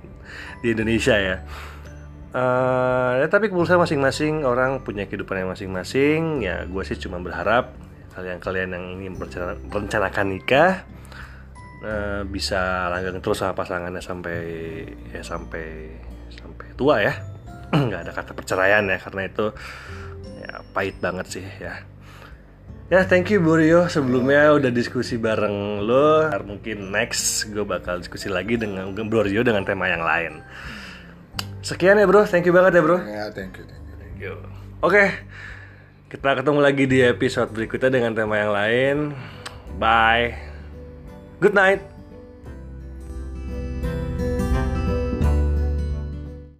di 0.60 0.72
Indonesia 0.72 1.16
ya. 1.16 1.36
Eh, 2.34 3.12
ya, 3.22 3.26
tapi 3.30 3.46
keputusan 3.46 3.78
masing-masing 3.78 4.42
orang 4.42 4.82
punya 4.82 5.06
kehidupan 5.06 5.46
yang 5.46 5.54
masing-masing. 5.54 6.42
Ya, 6.42 6.66
gue 6.66 6.82
sih 6.82 6.98
cuma 6.98 7.22
berharap 7.22 7.78
kalian-kalian 8.18 8.74
yang 8.74 8.84
ingin 8.98 9.12
merencana- 9.14 9.58
merencanakan 9.70 10.26
nikah 10.34 10.82
eh, 11.84 12.22
bisa 12.24 12.88
langgeng 12.88 13.20
terus 13.20 13.44
sama 13.44 13.52
pasangannya 13.52 14.00
sampai 14.00 14.38
ya 15.12 15.20
sampai 15.20 15.92
sampai 16.32 16.66
tua 16.74 17.04
ya. 17.04 17.14
Nggak 17.88 18.00
ada 18.08 18.12
kata 18.16 18.32
perceraian 18.32 18.84
ya 18.88 18.98
karena 18.98 19.22
itu 19.28 19.46
ya 20.40 20.52
pahit 20.72 20.96
banget 20.98 21.26
sih 21.28 21.46
ya. 21.60 21.84
Ya, 22.92 23.00
thank 23.08 23.32
you 23.32 23.40
Bu 23.40 23.56
Rio 23.56 23.88
sebelumnya 23.88 24.52
udah 24.52 24.68
diskusi 24.68 25.16
bareng 25.16 25.80
lo. 25.80 26.28
Mungkin 26.44 26.92
next 26.92 27.48
gue 27.48 27.64
bakal 27.64 28.04
diskusi 28.04 28.28
lagi 28.28 28.60
dengan 28.60 28.92
Bu 28.92 29.24
Rio 29.24 29.40
dengan 29.40 29.64
tema 29.64 29.88
yang 29.88 30.04
lain. 30.04 30.44
Sekian 31.64 31.96
ya 31.96 32.04
bro, 32.04 32.28
thank 32.28 32.44
you 32.44 32.52
banget 32.52 32.76
ya 32.76 32.82
bro. 32.84 33.00
Ya, 33.00 33.32
thank 33.32 33.56
you, 33.56 33.64
thank 33.64 33.84
you. 33.88 33.96
Thank 33.96 34.18
you. 34.20 34.36
Oke, 34.84 35.16
kita 36.12 36.36
ketemu 36.36 36.60
lagi 36.60 36.84
di 36.84 37.00
episode 37.00 37.48
berikutnya 37.56 37.88
dengan 37.88 38.12
tema 38.12 38.36
yang 38.36 38.52
lain. 38.52 38.96
Bye. 39.80 40.53
Good 41.44 41.52
night. 41.52 41.93